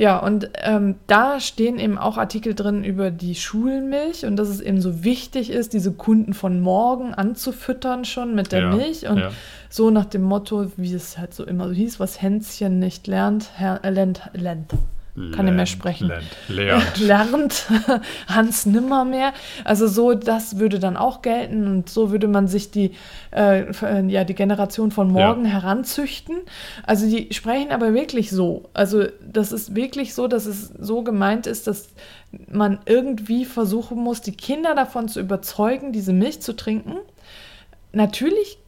Ja, 0.00 0.16
und 0.16 0.48
ähm, 0.54 0.94
da 1.08 1.40
stehen 1.40 1.78
eben 1.78 1.98
auch 1.98 2.16
Artikel 2.16 2.54
drin 2.54 2.84
über 2.84 3.10
die 3.10 3.34
Schulmilch 3.34 4.24
und 4.24 4.36
dass 4.36 4.48
es 4.48 4.62
eben 4.62 4.80
so 4.80 5.04
wichtig 5.04 5.50
ist, 5.50 5.74
diese 5.74 5.92
Kunden 5.92 6.32
von 6.32 6.58
morgen 6.62 7.12
anzufüttern 7.12 8.06
schon 8.06 8.34
mit 8.34 8.50
der 8.50 8.60
Ja, 8.60 8.70
Milch 8.74 9.06
und 9.06 9.18
ja. 9.18 9.30
so 9.68 9.90
nach 9.90 10.06
dem 10.06 10.22
Motto, 10.22 10.72
wie 10.78 10.94
es 10.94 11.18
halt 11.18 11.34
so 11.34 11.44
immer 11.44 11.68
so 11.68 11.74
hieß, 11.74 12.00
was 12.00 12.22
Hänschen 12.22 12.78
nicht 12.78 13.08
lernt, 13.08 13.50
Her 13.58 13.80
äh, 13.82 13.90
lernt, 13.90 14.22
lernt. 14.32 14.72
Kann 15.14 15.44
nicht 15.44 15.54
mehr 15.54 15.66
sprechen. 15.66 16.08
Lernt, 16.08 16.24
lernt. 16.48 16.98
lernt 17.00 17.66
Hans 18.28 18.64
nimmer 18.64 19.04
mehr. 19.04 19.32
Also 19.64 19.88
so, 19.88 20.14
das 20.14 20.58
würde 20.58 20.78
dann 20.78 20.96
auch 20.96 21.20
gelten 21.22 21.66
und 21.66 21.90
so 21.90 22.12
würde 22.12 22.28
man 22.28 22.46
sich 22.46 22.70
die, 22.70 22.92
äh, 23.32 23.62
äh, 23.62 24.06
ja, 24.06 24.24
die 24.24 24.34
Generation 24.34 24.90
von 24.92 25.10
morgen 25.10 25.44
heranzüchten. 25.44 26.36
Also 26.86 27.08
die 27.08 27.32
sprechen 27.34 27.72
aber 27.72 27.92
wirklich 27.92 28.30
so. 28.30 28.70
Also 28.72 29.04
das 29.20 29.52
ist 29.52 29.74
wirklich 29.74 30.14
so, 30.14 30.28
dass 30.28 30.46
es 30.46 30.72
so 30.78 31.02
gemeint 31.02 31.46
ist, 31.46 31.66
dass 31.66 31.88
man 32.48 32.78
irgendwie 32.86 33.44
versuchen 33.44 33.98
muss, 33.98 34.20
die 34.20 34.36
Kinder 34.36 34.74
davon 34.74 35.08
zu 35.08 35.20
überzeugen, 35.20 35.92
diese 35.92 36.12
Milch 36.12 36.40
zu 36.40 36.54
trinken. 36.54 36.96
Natürlich 37.92 38.58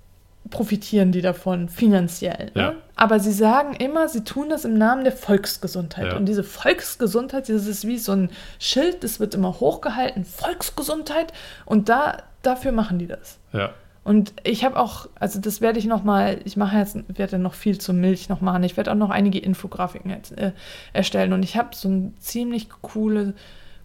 profitieren 0.50 1.12
die 1.12 1.22
davon 1.22 1.68
finanziell. 1.68 2.50
Ne? 2.54 2.62
Ja. 2.62 2.74
Aber 2.96 3.20
sie 3.20 3.32
sagen 3.32 3.74
immer, 3.74 4.08
sie 4.08 4.24
tun 4.24 4.48
das 4.48 4.64
im 4.64 4.74
Namen 4.74 5.04
der 5.04 5.12
Volksgesundheit. 5.12 6.08
Ja. 6.08 6.16
Und 6.16 6.26
diese 6.26 6.44
Volksgesundheit, 6.44 7.48
das 7.48 7.66
ist 7.66 7.86
wie 7.86 7.98
so 7.98 8.12
ein 8.12 8.30
Schild, 8.58 9.04
das 9.04 9.20
wird 9.20 9.34
immer 9.34 9.60
hochgehalten, 9.60 10.24
Volksgesundheit. 10.24 11.32
Und 11.64 11.88
da, 11.88 12.18
dafür 12.42 12.72
machen 12.72 12.98
die 12.98 13.06
das. 13.06 13.38
Ja. 13.52 13.70
Und 14.04 14.34
ich 14.42 14.64
habe 14.64 14.78
auch, 14.78 15.08
also 15.14 15.40
das 15.40 15.60
werde 15.60 15.78
ich 15.78 15.86
noch 15.86 16.02
mal, 16.02 16.40
ich 16.44 16.56
mache 16.56 16.76
jetzt, 16.76 16.96
werde 17.16 17.38
noch 17.38 17.54
viel 17.54 17.78
zur 17.78 17.94
Milch 17.94 18.28
noch 18.28 18.40
machen. 18.40 18.64
Ich 18.64 18.76
werde 18.76 18.90
auch 18.90 18.96
noch 18.96 19.10
einige 19.10 19.38
Infografiken 19.38 20.10
jetzt, 20.10 20.36
äh, 20.36 20.52
erstellen. 20.92 21.32
Und 21.32 21.44
ich 21.44 21.56
habe 21.56 21.68
so 21.74 21.88
eine 21.88 22.12
ziemlich 22.18 22.68
coole 22.82 23.34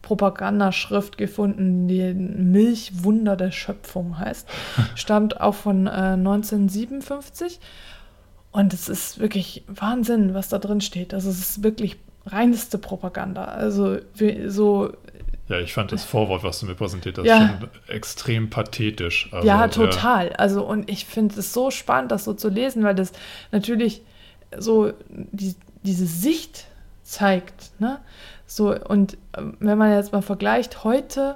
Propagandaschrift 0.08 1.18
gefunden, 1.18 1.90
die 1.90 2.14
Milchwunder 2.14 3.36
der 3.36 3.52
Schöpfung 3.52 4.18
heißt. 4.18 4.48
Stammt 4.96 5.42
auch 5.42 5.54
von 5.54 5.86
äh, 5.86 5.90
1957. 5.90 7.60
Und 8.54 8.74
es 8.74 8.88
ist 8.88 9.20
wirklich 9.20 9.66
Wahnsinn, 9.68 10.34
was 10.34 10.48
da 10.48 10.60
drin 10.60 10.80
steht. 10.80 11.14
Also 11.14 11.30
es 11.30 11.40
ist 11.40 11.64
wirklich 11.64 11.98
reinste 12.26 12.78
Propaganda. 12.78 13.44
Also 13.44 13.98
so 14.48 14.94
Ja, 15.50 15.60
ich 15.60 15.74
fand 15.74 15.92
das 15.92 16.06
Vorwort, 16.06 16.42
was 16.44 16.62
du 16.62 16.68
mir 16.68 16.76
präsentiert 16.76 17.18
hast, 17.18 17.26
Ja. 17.26 17.60
schon 17.60 17.70
extrem 17.94 18.50
pathetisch. 18.50 19.28
Also, 19.34 19.46
ja, 19.46 19.68
total. 19.68 20.32
Also, 20.34 20.66
und 20.66 20.90
ich 20.90 21.06
finde 21.06 21.38
es 21.38 21.52
so 21.52 21.70
spannend, 21.70 22.14
das 22.14 22.24
so 22.24 22.34
zu 22.34 22.48
lesen, 22.48 22.82
weil 22.84 22.96
das 22.96 23.12
natürlich 23.52 24.04
so 24.58 24.94
die, 25.08 25.54
diese 25.84 26.06
Sicht 26.06 26.66
zeigt. 27.04 27.72
Ne? 27.80 28.00
So, 28.48 28.74
und 28.76 29.14
äh, 29.34 29.42
wenn 29.60 29.78
man 29.78 29.92
jetzt 29.92 30.12
mal 30.14 30.22
vergleicht, 30.22 30.84
heute, 30.84 31.36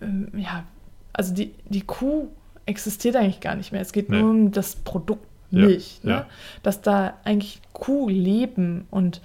ähm, 0.00 0.28
ja, 0.36 0.64
also 1.12 1.34
die, 1.34 1.52
die 1.68 1.82
Kuh 1.82 2.28
existiert 2.64 3.16
eigentlich 3.16 3.40
gar 3.40 3.54
nicht 3.56 3.72
mehr. 3.72 3.80
Es 3.80 3.92
geht 3.92 4.08
Nee. 4.08 4.20
nur 4.20 4.30
um 4.30 4.52
das 4.52 4.76
Produkt 4.76 5.26
Ja, 5.50 5.66
Milch. 5.66 6.00
Ne? 6.04 6.10
ja. 6.12 6.26
Dass 6.62 6.80
da 6.80 7.14
eigentlich 7.24 7.60
Kuhleben 7.72 8.86
und 8.90 9.20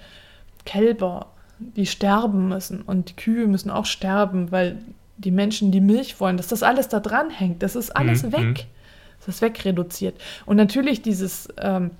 Kälber, 0.64 1.26
die 1.58 1.86
sterben 1.86 2.48
müssen 2.48 2.82
und 2.82 3.10
die 3.10 3.16
Kühe 3.16 3.46
müssen 3.46 3.70
auch 3.70 3.86
sterben, 3.86 4.50
weil 4.50 4.78
die 5.18 5.30
Menschen 5.30 5.70
die 5.70 5.80
Milch 5.80 6.18
wollen, 6.20 6.36
dass 6.36 6.48
das 6.48 6.62
alles 6.64 6.88
da 6.88 6.98
dran 6.98 7.30
hängt, 7.30 7.62
das 7.62 7.76
ist 7.76 7.94
alles 7.94 8.24
Mhm, 8.24 8.32
weg. 8.32 8.40
mhm. 8.40 8.54
Das 9.24 9.36
ist 9.36 9.42
wegreduziert. 9.42 10.20
Und 10.46 10.56
natürlich 10.56 11.00
dieses, 11.00 11.48
ähm, 11.58 11.92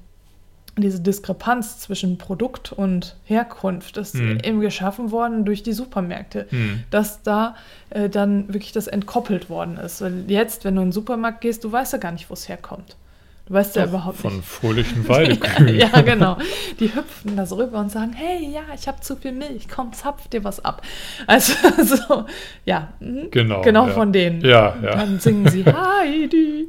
diese 0.76 1.00
Diskrepanz 1.00 1.78
zwischen 1.78 2.18
Produkt 2.18 2.72
und 2.72 3.16
Herkunft 3.24 3.96
ist 3.96 4.16
Mhm. 4.16 4.38
eben 4.42 4.60
geschaffen 4.60 5.10
worden 5.12 5.44
durch 5.44 5.62
die 5.62 5.72
Supermärkte, 5.72 6.46
Mhm. 6.50 6.82
dass 6.90 7.22
da 7.22 7.54
äh, 7.90 8.08
dann 8.08 8.48
wirklich 8.52 8.72
das 8.72 8.86
entkoppelt 8.88 9.48
worden 9.48 9.76
ist. 9.76 10.00
Weil 10.02 10.24
jetzt, 10.28 10.64
wenn 10.64 10.74
du 10.74 10.82
in 10.82 10.88
den 10.88 10.92
Supermarkt 10.92 11.42
gehst, 11.42 11.62
du 11.62 11.70
weißt 11.70 11.92
ja 11.92 11.98
gar 11.98 12.10
nicht, 12.12 12.28
wo 12.28 12.34
es 12.34 12.48
herkommt. 12.48 12.96
Du 13.46 13.52
weißt 13.52 13.76
ja 13.76 13.84
überhaupt 13.84 14.16
von 14.16 14.36
nicht. 14.36 14.48
fröhlichen 14.48 15.06
Weidekühen. 15.08 15.76
ja, 15.78 16.00
genau. 16.00 16.38
Die 16.80 16.94
hüpfen 16.94 17.36
da 17.36 17.44
so 17.44 17.56
rüber 17.56 17.78
und 17.78 17.92
sagen, 17.92 18.14
hey, 18.14 18.48
ja, 18.50 18.62
ich 18.74 18.88
habe 18.88 19.00
zu 19.02 19.16
viel 19.16 19.32
Milch, 19.32 19.68
komm, 19.68 19.92
zapf 19.92 20.28
dir 20.28 20.44
was 20.44 20.64
ab. 20.64 20.80
Also, 21.26 21.52
so, 21.84 22.24
ja, 22.64 22.88
mhm. 23.00 23.30
Genau, 23.30 23.60
Genau 23.60 23.86
ja. 23.88 23.92
von 23.92 24.12
denen. 24.14 24.40
Ja, 24.40 24.74
ja. 24.82 24.96
Dann 24.96 25.20
singen 25.20 25.46
sie 25.50 25.62
Heidi. 25.66 26.68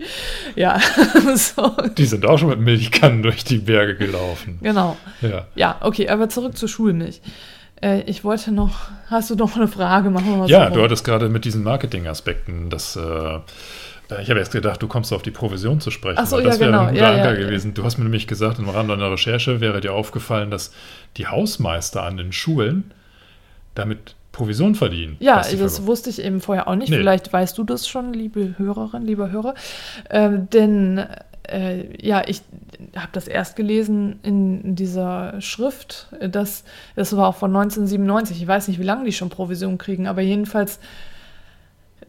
Ja, 0.57 0.77
so, 1.35 1.71
Die 1.97 2.05
sind 2.05 2.25
auch 2.25 2.37
schon 2.37 2.49
mit 2.49 2.59
Milchkannen 2.59 3.23
durch 3.23 3.45
die 3.45 3.59
Berge 3.59 3.95
gelaufen. 3.95 4.59
genau. 4.61 4.97
Ja. 5.21 5.47
Ja, 5.55 5.77
okay, 5.79 6.09
aber 6.09 6.27
zurück 6.27 6.57
zur 6.57 6.67
Schulmilch. 6.67 7.21
Äh, 7.81 8.01
ich 8.01 8.25
wollte 8.25 8.51
noch, 8.51 8.89
hast 9.09 9.29
du 9.29 9.35
noch 9.35 9.55
eine 9.55 9.69
Frage? 9.69 10.09
Machen 10.09 10.27
wir 10.29 10.35
mal 10.37 10.49
Ja, 10.49 10.67
so 10.69 10.75
du 10.75 10.83
hattest 10.83 11.05
gerade 11.05 11.29
mit 11.29 11.45
diesen 11.45 11.63
Marketingaspekten, 11.63 12.69
das, 12.69 12.97
äh, 12.97 13.39
ich 14.21 14.29
habe 14.29 14.39
jetzt 14.39 14.51
gedacht, 14.51 14.81
du 14.81 14.87
kommst 14.87 15.11
auf 15.13 15.21
die 15.21 15.31
Provision 15.31 15.79
zu 15.79 15.91
sprechen. 15.91 16.17
Ach 16.19 16.27
so, 16.27 16.37
ja, 16.39 16.45
das 16.45 16.59
wäre 16.59 16.71
genau. 16.71 16.83
ein 16.83 16.93
guter 16.93 17.01
Ja, 17.01 17.11
Anker 17.13 17.39
ja. 17.39 17.45
gewesen. 17.45 17.73
Du 17.73 17.83
hast 17.83 17.97
mir 17.97 18.03
nämlich 18.03 18.27
gesagt, 18.27 18.59
im 18.59 18.69
Rahmen 18.69 18.89
deiner 18.89 19.11
Recherche 19.11 19.61
wäre 19.61 19.81
dir 19.81 19.93
aufgefallen, 19.93 20.51
dass 20.51 20.71
die 21.17 21.27
Hausmeister 21.27 22.03
an 22.03 22.17
den 22.17 22.31
Schulen 22.31 22.91
damit 23.73 24.15
Provision 24.31 24.75
verdienen. 24.75 25.15
Ja, 25.19 25.37
das 25.37 25.53
verkaufen. 25.53 25.87
wusste 25.87 26.09
ich 26.09 26.21
eben 26.21 26.41
vorher 26.41 26.67
auch 26.67 26.75
nicht. 26.75 26.89
Nee. 26.89 26.97
Vielleicht 26.97 27.31
weißt 27.31 27.57
du 27.57 27.63
das 27.63 27.87
schon, 27.87 28.13
liebe 28.13 28.55
Hörerin, 28.57 29.03
lieber 29.03 29.31
Hörer. 29.31 29.55
Ähm, 30.09 30.49
denn 30.49 31.05
äh, 31.47 31.85
ja, 32.05 32.23
ich 32.27 32.41
habe 32.95 33.09
das 33.13 33.27
erst 33.27 33.55
gelesen 33.55 34.19
in 34.23 34.75
dieser 34.75 35.39
Schrift. 35.41 36.07
Das, 36.19 36.63
das 36.95 37.15
war 37.15 37.29
auch 37.29 37.35
von 37.35 37.55
1997. 37.55 38.41
Ich 38.41 38.47
weiß 38.47 38.67
nicht, 38.67 38.79
wie 38.79 38.83
lange 38.83 39.05
die 39.05 39.13
schon 39.13 39.29
Provision 39.29 39.77
kriegen, 39.77 40.07
aber 40.07 40.21
jedenfalls 40.21 40.79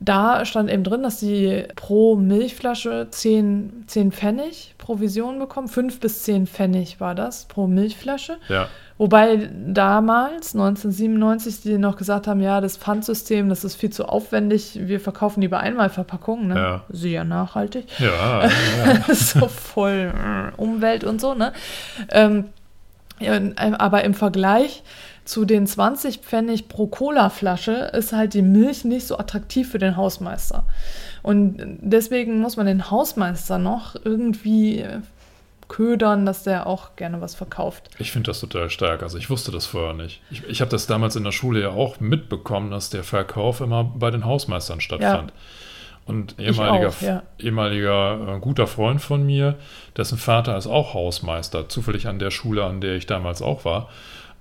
da 0.01 0.45
stand 0.45 0.71
eben 0.71 0.85
drin, 0.85 1.03
dass 1.03 1.21
sie 1.21 1.65
pro 1.75 2.17
Milchflasche 2.17 3.09
10, 3.11 3.85
10 3.87 4.13
Pfennig 4.13 4.75
Provision 4.79 5.39
bekommen. 5.39 5.69
5 5.69 6.01
bis 6.01 6.23
10 6.25 6.47
Pfennig 6.47 7.01
war 7.01 7.15
das 7.15 7.47
pro 7.47 7.67
Milchflasche. 7.67 8.37
Ja, 8.49 8.69
Wobei 8.99 9.51
damals, 9.53 10.55
1997, 10.55 11.61
die 11.61 11.77
noch 11.77 11.97
gesagt 11.97 12.27
haben, 12.27 12.41
ja, 12.41 12.63
das 12.63 12.79
Pfandsystem, 12.79 13.51
das 13.51 13.63
ist 13.63 13.77
viel 13.77 13.91
zu 13.91 14.07
aufwendig, 14.07 14.79
wir 14.81 15.01
verkaufen 15.01 15.43
lieber 15.43 15.61
Einmalverpackungen, 15.61 16.49
ne? 16.49 16.55
Ja. 16.55 16.85
Sehr 16.89 17.25
nachhaltig. 17.25 17.87
ja, 17.99 18.45
ja. 18.45 18.51
so 19.15 19.49
voll 19.49 20.15
äh, 20.15 20.57
Umwelt 20.57 21.05
und 21.05 21.21
so, 21.21 21.35
ne? 21.35 21.53
Ähm, 22.11 22.47
ähm, 23.21 23.55
aber 23.57 24.05
im 24.05 24.15
Vergleich 24.15 24.83
zu 25.27 25.45
den 25.45 25.67
20 25.67 26.19
Pfennig 26.19 26.69
pro 26.69 26.87
Cola-Flasche 26.87 27.91
ist 27.93 28.13
halt 28.13 28.33
die 28.35 28.43
Milch 28.43 28.85
nicht 28.85 29.07
so 29.07 29.19
attraktiv 29.19 29.71
für 29.71 29.79
den 29.79 29.97
Hausmeister. 29.97 30.65
Und 31.23 31.57
deswegen 31.81 32.41
muss 32.41 32.57
man 32.57 32.67
den 32.67 32.91
Hausmeister 32.91 33.59
noch 33.59 33.97
irgendwie 34.05 34.81
äh, 34.81 35.01
ködern, 35.69 36.25
dass 36.27 36.45
der 36.45 36.67
auch 36.69 36.95
gerne 36.95 37.21
was 37.21 37.35
verkauft. 37.35 37.91
Ich 37.99 38.13
finde 38.13 38.31
das 38.31 38.41
total 38.41 38.71
stark. 38.71 39.03
Also 39.03 39.19
ich 39.19 39.29
wusste 39.29 39.51
das 39.51 39.67
vorher 39.67 39.95
nicht. 39.95 40.23
Ich, 40.31 40.45
ich 40.45 40.61
habe 40.61 40.71
das 40.71 40.87
damals 40.87 41.17
in 41.17 41.25
der 41.25 41.33
Schule 41.33 41.61
ja 41.61 41.71
auch 41.71 41.99
mitbekommen, 41.99 42.71
dass 42.71 42.91
der 42.91 43.03
Verkauf 43.03 43.61
immer 43.61 43.83
bei 43.83 44.13
den 44.13 44.25
Hausmeistern 44.25 44.81
stattfand. 44.81 45.33
Und 46.07 46.39
ehemaliger, 46.39 46.91
auch, 46.91 47.01
ja. 47.01 47.23
ehemaliger 47.41 48.37
äh, 48.37 48.39
guter 48.39 48.69
Freund 48.69 49.03
von 49.03 49.27
mir, 49.27 49.57
dessen 49.97 50.19
Vater 50.19 50.57
ist 50.57 50.69
auch 50.69 50.95
Hausmeister, 50.95 51.69
zufällig 51.69 52.07
an 52.07 52.21
der 52.21 52.31
Schule, 52.31 52.63
an 52.63 52.81
der 52.81 52.95
ich 52.95 53.07
damals 53.07 53.43
auch 53.43 53.65
war. 53.65 53.89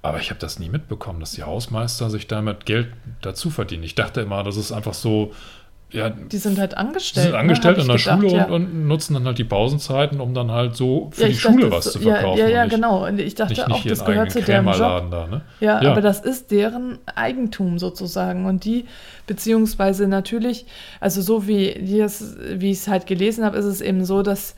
Aber 0.06 0.20
ich 0.20 0.30
habe 0.30 0.40
das 0.40 0.60
nie 0.60 0.70
mitbekommen, 0.70 1.20
dass 1.20 1.32
die 1.34 1.44
Hausmeister 1.44 2.10
sich 2.10 2.28
damit 2.28 2.66
Geld 2.66 2.88
dazu 3.22 3.50
verdienen. 3.50 3.84
Ich 3.84 3.96
dachte 3.96 4.22
immer, 4.22 4.44
das 4.44 4.58
ist 4.58 4.72
einfach 4.72 4.94
so, 4.94 5.32
ja, 5.92 6.10
Die 6.10 6.38
sind 6.38 6.60
halt 6.60 6.74
die 6.74 6.78
angestellt. 6.78 7.28
sind 7.28 7.36
angestellt 7.36 7.78
ne, 7.78 7.84
hab 7.84 7.88
der 7.88 7.98
gedacht, 7.98 8.20
Schule 8.22 8.36
ja. 8.36 8.46
und, 8.46 8.66
und 8.66 8.88
nutzen 8.88 9.14
dann 9.14 9.26
halt 9.26 9.38
die 9.38 9.44
Pausenzeiten, 9.44 10.20
um 10.20 10.34
dann 10.34 10.52
halt 10.52 10.76
so 10.76 11.10
für 11.14 11.22
Ja, 11.24 11.28
die 11.30 11.36
Schule 11.36 11.70
dachte, 11.70 11.72
was 11.72 11.92
zu 11.94 12.00
verkaufen. 12.00 12.40
Ja, 12.40 12.48
ja, 12.48 12.64
nicht, 12.66 12.76
genau. 12.76 13.06
Und 13.08 13.20
ich 13.20 13.36
dachte 13.36 13.54
nicht, 13.54 13.64
auch, 13.64 13.70
nicht 13.70 13.90
das 13.92 14.04
gehört 14.04 14.32
zu 14.32 14.42
deren 14.42 14.66
Job. 14.66 15.12
Da, 15.12 15.28
ne? 15.28 15.42
Ja, 15.60 15.82
Ja. 15.82 15.92
aber 15.92 16.02
das 16.02 16.20
ist 16.20 16.52
deren 16.52 16.98
Eigentum 17.16 17.80
sozusagen. 17.80 18.46
Und 18.46 18.66
die, 18.66 18.86
beziehungsweise 19.28 20.08
natürlich, 20.08 20.66
also 21.00 21.22
so 21.22 21.48
wie, 21.48 21.74
die 21.76 22.04
wie 22.60 22.72
ich 22.72 22.80
es 22.80 22.88
halt 22.88 23.06
gelesen 23.08 23.46
habe, 23.46 23.58
ist 23.58 23.66
es 23.66 23.80
eben 23.80 24.04
so, 24.06 24.22
dass 24.22 24.56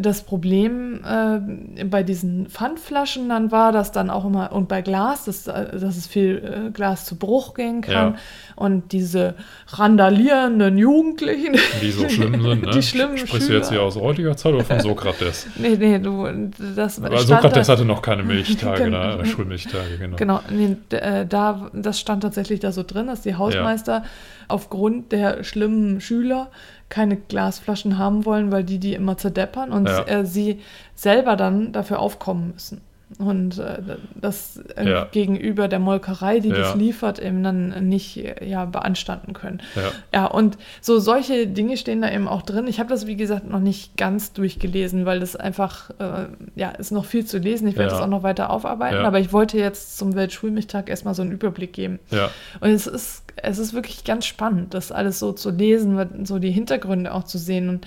das 0.00 0.22
Problem 0.22 1.04
äh, 1.04 1.84
bei 1.84 2.02
diesen 2.02 2.46
Pfandflaschen 2.48 3.28
dann 3.28 3.52
war, 3.52 3.72
dass 3.72 3.92
dann 3.92 4.08
auch 4.08 4.24
immer, 4.24 4.52
und 4.52 4.66
bei 4.66 4.80
Glas, 4.80 5.26
dass, 5.26 5.44
dass 5.44 5.96
es 5.96 6.06
viel 6.06 6.66
äh, 6.68 6.70
Glas 6.70 7.04
zu 7.04 7.16
Bruch 7.16 7.52
gehen 7.52 7.82
kann. 7.82 8.14
Ja. 8.14 8.18
Und 8.56 8.92
diese 8.92 9.34
randalierenden 9.68 10.78
Jugendlichen, 10.78 11.56
die 11.82 11.90
so 11.90 12.08
schlimm 12.08 12.40
sind. 12.40 12.52
Ne? 12.62 12.70
Die 12.70 12.82
schlimmen 12.82 13.16
Sprichst 13.18 13.48
du 13.48 13.54
jetzt 13.54 13.68
Schüler. 13.68 13.80
hier 13.80 13.86
aus 13.86 13.96
heutiger 13.96 14.36
Zeit 14.36 14.52
oder 14.52 14.64
von 14.64 14.78
Sokrates? 14.80 15.46
nee, 15.56 15.76
nee, 15.76 15.98
du, 15.98 16.28
das 16.76 17.02
Aber 17.02 17.18
Sokrates 17.18 17.68
hatte 17.68 17.84
noch 17.84 18.02
keine 18.02 18.22
Milchtage, 18.22 18.84
Genau. 18.84 19.16
ne? 19.16 19.24
Schulmilchtage, 19.24 19.98
genau. 19.98 20.16
Genau, 20.16 20.40
nee, 20.50 20.76
äh, 20.90 21.26
da, 21.26 21.70
das 21.72 21.98
stand 21.98 22.22
tatsächlich 22.22 22.60
da 22.60 22.72
so 22.72 22.82
drin, 22.82 23.06
dass 23.06 23.22
die 23.22 23.34
Hausmeister 23.34 24.04
aufgrund 24.48 25.12
der 25.12 25.44
schlimmen 25.44 26.00
Schüler 26.00 26.50
keine 26.92 27.16
Glasflaschen 27.16 27.96
haben 27.96 28.26
wollen, 28.26 28.52
weil 28.52 28.64
die 28.64 28.78
die 28.78 28.92
immer 28.92 29.16
zerdeppern 29.16 29.72
und 29.72 29.88
Ja. 29.88 30.24
sie 30.26 30.60
selber 30.94 31.36
dann 31.36 31.72
dafür 31.72 31.98
aufkommen 32.00 32.52
müssen. 32.52 32.82
Und 33.18 33.58
äh, 33.58 33.78
das 34.14 34.56
äh, 34.76 34.88
Ja. 34.88 35.04
gegenüber 35.10 35.68
der 35.68 35.78
Molkerei, 35.78 36.40
die 36.40 36.48
das 36.48 36.70
Ja. 36.70 36.74
liefert, 36.74 37.18
eben 37.18 37.42
dann 37.42 37.88
nicht 37.88 38.16
ja, 38.44 38.64
beanstanden 38.64 39.32
können. 39.32 39.60
Ja. 39.74 39.82
Ja, 40.12 40.26
und 40.26 40.56
so 40.80 40.98
solche 40.98 41.46
Dinge 41.46 41.76
stehen 41.76 42.02
da 42.02 42.10
eben 42.10 42.26
auch 42.28 42.42
drin. 42.42 42.66
Ich 42.66 42.80
habe 42.80 42.88
das, 42.88 43.06
wie 43.06 43.16
gesagt, 43.16 43.48
noch 43.48 43.60
nicht 43.60 43.96
ganz 43.96 44.32
durchgelesen, 44.32 45.04
weil 45.06 45.20
das 45.20 45.36
einfach, 45.36 45.90
äh, 45.98 46.26
ja, 46.56 46.70
ist 46.70 46.90
noch 46.90 47.04
viel 47.04 47.24
zu 47.26 47.38
lesen. 47.38 47.68
Ich 47.68 47.76
werde 47.76 47.90
das 47.90 48.00
auch 48.00 48.06
noch 48.06 48.22
weiter 48.22 48.50
aufarbeiten, 48.50 49.04
aber 49.04 49.18
ich 49.20 49.32
wollte 49.32 49.58
jetzt 49.58 49.98
zum 49.98 50.14
Weltschulmilchtag 50.14 50.88
erstmal 50.88 51.14
so 51.14 51.22
einen 51.22 51.32
Überblick 51.32 51.72
geben. 51.72 51.98
ja. 52.10 52.30
Und 52.60 52.70
es 52.70 52.86
ist, 52.86 53.24
es 53.36 53.58
ist 53.58 53.74
wirklich 53.74 54.04
ganz 54.04 54.26
spannend, 54.26 54.74
das 54.74 54.92
alles 54.92 55.18
so 55.18 55.32
zu 55.32 55.50
lesen, 55.50 56.24
so 56.24 56.38
die 56.38 56.50
Hintergründe 56.50 57.12
auch 57.12 57.24
zu 57.24 57.38
sehen. 57.38 57.68
Und 57.68 57.86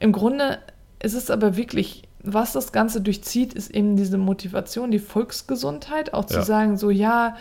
im 0.00 0.12
Grunde 0.12 0.58
ist 1.02 1.14
es 1.14 1.30
aber 1.30 1.56
wirklich, 1.56 2.02
was 2.22 2.52
das 2.52 2.72
Ganze 2.72 3.00
durchzieht, 3.00 3.54
ist 3.54 3.70
eben 3.70 3.96
diese 3.96 4.18
Motivation, 4.18 4.90
die 4.90 4.98
Volksgesundheit, 4.98 6.14
auch 6.14 6.24
zu 6.26 6.38
Ja. 6.38 6.42
sagen, 6.42 6.76
so 6.76 6.90
ja, 6.90 7.36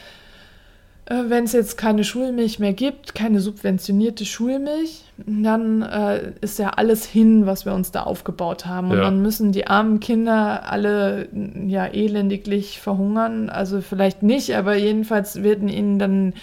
äh, 1.06 1.24
wenn 1.28 1.46
es 1.46 1.54
jetzt 1.54 1.78
keine 1.78 2.04
Schulmilch 2.04 2.60
mehr 2.60 2.74
gibt, 2.74 3.16
keine 3.16 3.40
subventionierte 3.40 4.26
Schulmilch, 4.26 5.04
dann 5.26 5.82
äh, 5.82 6.34
ist 6.42 6.60
ja 6.60 6.72
alles 6.72 7.06
hin, 7.06 7.46
was 7.46 7.66
wir 7.66 7.74
uns 7.74 7.92
da 7.92 8.04
aufgebaut 8.04 8.66
haben. 8.66 8.92
Und 8.92 8.98
Ja. 8.98 9.04
dann 9.06 9.22
müssen 9.22 9.52
die 9.52 9.68
armen 9.68 10.00
Kinder 10.00 10.70
alle 10.70 11.28
ja 11.66 11.88
elendiglich 11.88 12.80
verhungern. 12.82 13.50
Also 13.50 13.82
vielleicht 13.82 14.22
nicht, 14.22 14.56
aber 14.56 14.76
jedenfalls 14.76 15.42
werden 15.44 15.70
ihnen 15.70 15.98
dann, 15.98 16.34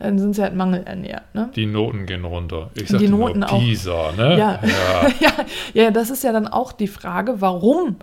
dann 0.00 0.18
sind 0.18 0.34
sie 0.34 0.42
halt 0.42 0.54
mangelernährt. 0.56 1.34
Ne? 1.34 1.50
Die 1.54 1.66
Noten 1.66 2.06
gehen 2.06 2.24
runter. 2.24 2.70
Ich 2.74 2.84
Die 2.84 2.92
sagte 2.92 3.08
Noten 3.10 3.40
nur 3.40 3.52
auch. 3.52 3.60
PISA, 3.60 4.12
ne? 4.16 4.38
Ja. 4.38 4.60
ja. 4.62 5.08
ja, 5.20 5.32
ja, 5.74 5.90
das 5.90 6.10
ist 6.10 6.24
ja 6.24 6.32
dann 6.32 6.48
auch 6.48 6.72
die 6.72 6.88
Frage, 6.88 7.40
warum 7.40 7.96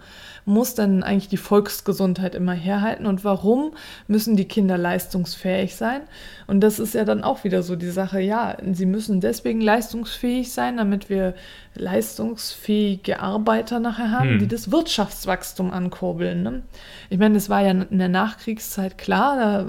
muss 0.48 0.76
denn 0.76 1.04
eigentlich 1.04 1.28
die 1.28 1.38
Volksgesundheit 1.38 2.34
immer 2.34 2.54
herhalten 2.54 3.06
und 3.06 3.26
warum 3.26 3.74
müssen 4.08 4.38
die 4.38 4.46
Kinder 4.46 4.78
leistungsfähig 4.78 5.76
sein? 5.76 6.02
Und 6.48 6.62
das 6.62 6.80
ist 6.80 6.94
ja 6.94 7.04
dann 7.04 7.22
auch 7.24 7.44
wieder 7.44 7.62
so 7.64 7.76
die 7.76 7.90
Sache, 7.90 8.22
ja, 8.22 8.56
sie 8.72 8.86
müssen 8.86 9.20
deswegen 9.20 9.60
leistungsfähig 9.60 10.52
sein, 10.54 10.78
damit 10.78 11.10
wir 11.10 11.34
leistungsfähige 11.76 13.20
Arbeiter 13.20 13.80
nachher 13.80 14.12
haben, 14.12 14.30
Hm. 14.32 14.40
die 14.40 14.48
das 14.48 14.72
Wirtschaftswachstum 14.72 15.72
ankurbeln. 15.72 16.44
Ne? 16.44 16.62
Ich 17.10 17.20
meine, 17.20 17.38
es 17.38 17.50
war 17.50 17.62
ja 17.62 17.72
in 17.72 18.00
der 18.00 18.10
Nachkriegszeit 18.10 18.98
klar, 18.98 19.36
da, 19.36 19.66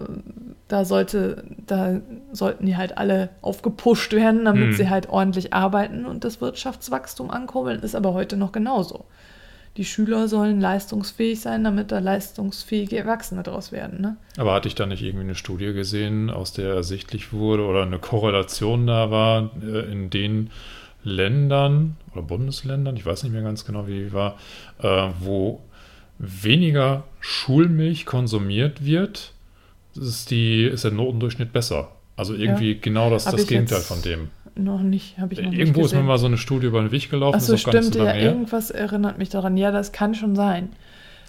da, 0.69 0.85
sollte, 0.85 1.45
da 1.67 2.01
sollten 2.33 2.67
die 2.67 2.77
halt 2.77 2.97
alle 2.99 3.31
aufgepusht 3.43 4.13
werden, 4.13 4.45
damit 4.45 4.69
Hm. 4.69 4.73
sie 4.75 4.89
halt 4.89 5.09
ordentlich 5.09 5.53
arbeiten 5.53 6.07
und 6.07 6.23
das 6.25 6.41
Wirtschaftswachstum 6.41 7.31
ankurbeln, 7.31 7.81
ist 7.83 7.97
aber 7.97 8.15
heute 8.15 8.37
noch 8.37 8.53
genauso. 8.53 9.05
Die 9.79 9.85
Schüler 9.85 10.27
sollen 10.27 10.61
leistungsfähig 10.61 11.41
sein, 11.41 11.63
damit 11.63 11.93
da 11.93 12.01
leistungsfähige 12.01 12.99
Erwachsene 12.99 13.45
daraus 13.45 13.71
werden. 13.71 14.01
Ne? 14.01 14.17
Aber 14.37 14.53
hatte 14.53 14.67
ich 14.67 14.75
da 14.75 14.87
nicht 14.87 15.03
irgendwie 15.03 15.25
eine 15.25 15.37
Studie 15.37 15.73
gesehen, 15.73 16.31
aus 16.31 16.53
der 16.53 16.75
ersichtlich 16.75 17.33
wurde 17.33 17.65
oder 17.65 17.83
eine 17.83 18.01
Korrelation 18.01 18.89
da 18.89 19.13
war, 19.13 19.51
äh, 19.63 19.91
in 19.91 20.11
den 20.11 20.51
Ländern 21.05 21.97
oder 22.13 22.23
Bundesländern, 22.23 22.97
ich 22.97 23.07
weiß 23.07 23.23
nicht 23.23 23.33
mehr 23.33 23.43
ganz 23.43 23.65
genau, 23.65 23.87
wie 23.87 24.01
die 24.01 24.13
war, 24.13 24.37
äh, 24.83 25.11
wo 25.21 25.61
weniger 26.19 27.05
Schulmilch 27.21 28.05
konsumiert 28.05 28.85
wird, 28.85 29.33
ist, 29.95 30.33
die, 30.33 30.65
ist 30.65 30.83
der 30.83 30.91
Notendurchschnitt 30.91 31.53
besser. 31.53 31.93
Also 32.19 32.35
irgendwie 32.35 32.73
ja. 32.73 32.79
genau 32.81 33.11
das, 33.11 33.25
das 33.27 33.47
Gegenteil 33.47 33.81
von 33.81 34.03
dem. 34.03 34.29
Noch 34.57 34.83
nicht, 34.83 35.19
habe 35.19 35.35
ich 35.35 35.41
noch 35.41 35.53
Irgendwo 35.53 35.85
ist 35.85 35.95
mir 35.95 36.03
mal 36.03 36.19
so 36.19 36.27
eine 36.27 36.37
Studie 36.37 36.67
über 36.67 36.81
den 36.81 36.91
Weg 36.91 37.09
gelaufen. 37.11 37.37
Achso, 37.37 37.57
stimmt, 37.57 37.95
ja, 37.95 38.13
irgendwas 38.13 38.73
erinnert 38.73 39.19
mich 39.19 39.29
daran. 39.29 39.57
Ja, 39.57 39.71
das 39.71 39.93
kann 39.93 40.17
schon 40.17 40.35
sein. 40.35 40.71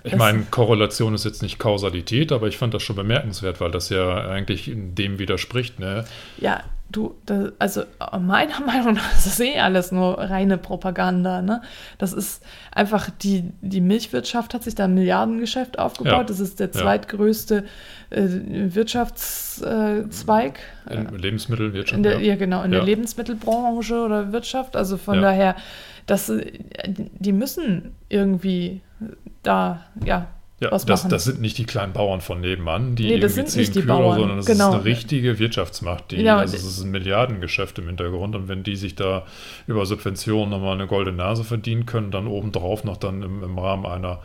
Ich 0.03 0.15
meine, 0.15 0.43
Korrelation 0.49 1.13
ist 1.13 1.25
jetzt 1.25 1.41
nicht 1.41 1.59
Kausalität, 1.59 2.31
aber 2.31 2.47
ich 2.47 2.57
fand 2.57 2.73
das 2.73 2.83
schon 2.83 2.95
bemerkenswert, 2.95 3.59
weil 3.59 3.71
das 3.71 3.89
ja 3.89 4.29
eigentlich 4.29 4.71
dem 4.73 5.19
widerspricht. 5.19 5.79
Ne? 5.79 6.05
Ja, 6.37 6.63
du, 6.91 7.15
das, 7.25 7.51
also 7.59 7.83
meiner 8.19 8.59
Meinung 8.65 8.93
nach 8.93 9.13
ist 9.13 9.25
das 9.25 9.39
eh 9.39 9.59
alles 9.59 9.91
nur 9.91 10.17
reine 10.17 10.57
Propaganda. 10.57 11.41
Ne? 11.41 11.61
Das 11.97 12.13
ist 12.13 12.43
einfach, 12.71 13.09
die, 13.09 13.51
die 13.61 13.81
Milchwirtschaft 13.81 14.53
hat 14.53 14.63
sich 14.63 14.75
da 14.75 14.85
ein 14.85 14.93
Milliardengeschäft 14.93 15.79
aufgebaut. 15.79 16.13
Ja. 16.13 16.23
Das 16.23 16.39
ist 16.39 16.59
der 16.59 16.71
zweitgrößte 16.71 17.65
äh, 18.09 18.21
Wirtschaftszweig. 18.21 20.59
Äh, 20.89 20.95
in 20.95 21.17
Lebensmittelwirtschaft. 21.17 21.97
In 21.97 22.03
der, 22.03 22.19
ja. 22.19 22.29
ja. 22.29 22.35
genau, 22.35 22.63
in 22.63 22.71
ja. 22.71 22.79
der 22.79 22.85
Lebensmittelbranche 22.85 24.01
oder 24.01 24.31
Wirtschaft. 24.31 24.75
Also 24.75 24.97
von 24.97 25.21
daher, 25.21 25.55
das, 26.05 26.31
die 26.87 27.33
müssen 27.33 27.95
irgendwie 28.07 28.81
da, 29.43 29.85
ja, 30.05 30.27
ja, 30.61 30.71
was 30.71 30.85
das, 30.85 31.03
machen. 31.03 31.11
das 31.11 31.23
sind 31.23 31.39
nicht 31.39 31.57
die 31.57 31.65
kleinen 31.65 31.93
Bauern 31.93 32.19
von 32.19 32.41
nebenan, 32.41 32.95
die 32.95 33.07
nee, 33.07 33.15
irgendwie 33.15 33.45
zehn 33.45 33.71
Kühe, 33.71 33.83
Bauern. 33.83 34.19
sondern 34.19 34.37
das 34.37 34.45
genau. 34.45 34.69
ist 34.69 34.75
eine 34.75 34.85
richtige 34.85 35.39
Wirtschaftsmacht. 35.39 36.11
Die, 36.11 36.21
ja, 36.21 36.37
also 36.37 36.55
es 36.55 36.65
ist 36.65 36.83
ein 36.83 36.91
Milliardengeschäft 36.91 37.79
im 37.79 37.87
Hintergrund 37.87 38.35
und 38.35 38.49
wenn 38.49 38.63
die 38.63 38.75
sich 38.75 38.95
da 38.95 39.25
über 39.67 39.85
Subventionen 39.85 40.49
nochmal 40.49 40.73
eine 40.73 40.87
goldene 40.87 41.15
Nase 41.15 41.45
verdienen 41.45 41.85
können, 41.85 42.11
dann 42.11 42.27
obendrauf 42.27 42.83
noch 42.83 42.97
dann 42.97 43.23
im, 43.23 43.41
im 43.41 43.57
Rahmen 43.57 43.85
einer 43.85 44.19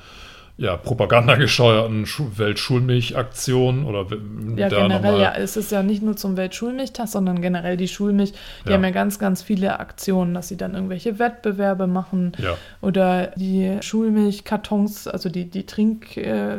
ja, 0.57 0.77
propagandagesteuerten 0.77 2.07
Weltschulmilchaktionen 2.37 3.85
oder 3.85 4.07
ja 4.55 4.69
generell 4.69 5.21
ja 5.21 5.35
es 5.35 5.57
ist 5.57 5.73
ja 5.73 5.83
nicht 5.83 6.01
nur 6.01 6.17
zum 6.17 6.37
Weltschulmilchtag 6.37 7.09
sondern 7.09 7.43
generell 7.43 7.77
die 7.77 7.89
Schulmilch 7.89 8.35
die 8.65 8.69
ja. 8.69 8.77
haben 8.77 8.85
ja 8.85 8.91
ganz 8.91 9.19
ganz 9.19 9.43
viele 9.43 9.81
Aktionen 9.81 10.33
dass 10.33 10.47
sie 10.47 10.57
dann 10.57 10.75
irgendwelche 10.75 11.19
Wettbewerbe 11.19 11.89
machen 11.89 12.33
ja. 12.39 12.57
oder 12.83 13.33
die 13.35 13.79
Schulmilchkartons 13.81 15.09
also 15.09 15.29
die 15.29 15.51
die 15.51 15.67
Trink 15.67 16.17
äh, 16.17 16.59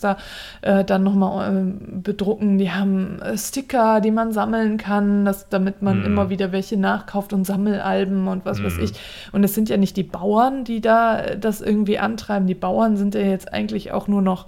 da 0.00 0.16
äh, 0.62 0.84
dann 0.84 1.04
nochmal 1.04 1.56
äh, 1.56 1.96
bedrucken 1.96 2.58
die 2.58 2.72
haben 2.72 3.22
äh, 3.22 3.38
Sticker 3.38 4.00
die 4.00 4.10
man 4.10 4.32
sammeln 4.32 4.76
kann 4.76 5.24
dass, 5.24 5.48
damit 5.48 5.82
man 5.82 6.02
mm. 6.02 6.06
immer 6.06 6.30
wieder 6.30 6.50
welche 6.50 6.76
nachkauft 6.76 7.32
und 7.32 7.44
Sammelalben 7.44 8.26
und 8.26 8.44
was 8.44 8.58
mm. 8.58 8.64
weiß 8.64 8.76
mhm. 8.78 8.82
ich 8.82 8.92
und 9.30 9.44
es 9.44 9.54
sind 9.54 9.68
ja 9.68 9.76
nicht 9.76 9.96
die 9.96 10.02
Bauern 10.02 10.64
die 10.64 10.80
da 10.80 11.36
das 11.36 11.60
irgendwie 11.60 12.00
antreiben 12.00 12.48
die 12.48 12.54
Bauern 12.56 12.96
sind 12.96 13.03
sind 13.04 13.14
ja 13.14 13.30
jetzt 13.30 13.52
eigentlich 13.52 13.92
auch 13.92 14.08
nur 14.08 14.22
noch 14.22 14.46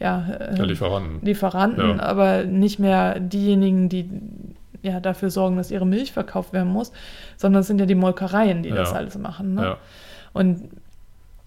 ja, 0.00 0.26
äh, 0.28 0.62
Lieferanten, 0.62 1.20
Lieferanten 1.24 1.98
ja. 1.98 2.02
aber 2.02 2.44
nicht 2.44 2.78
mehr 2.78 3.20
diejenigen, 3.20 3.88
die 3.88 4.10
ja, 4.82 4.98
dafür 4.98 5.30
sorgen, 5.30 5.56
dass 5.56 5.70
ihre 5.70 5.86
Milch 5.86 6.12
verkauft 6.12 6.52
werden 6.52 6.72
muss, 6.72 6.92
sondern 7.36 7.60
es 7.60 7.68
sind 7.68 7.78
ja 7.78 7.86
die 7.86 7.94
Molkereien, 7.94 8.62
die 8.62 8.70
ja. 8.70 8.74
das 8.74 8.92
alles 8.92 9.16
machen. 9.16 9.54
Ne? 9.54 9.76
Und 10.32 10.70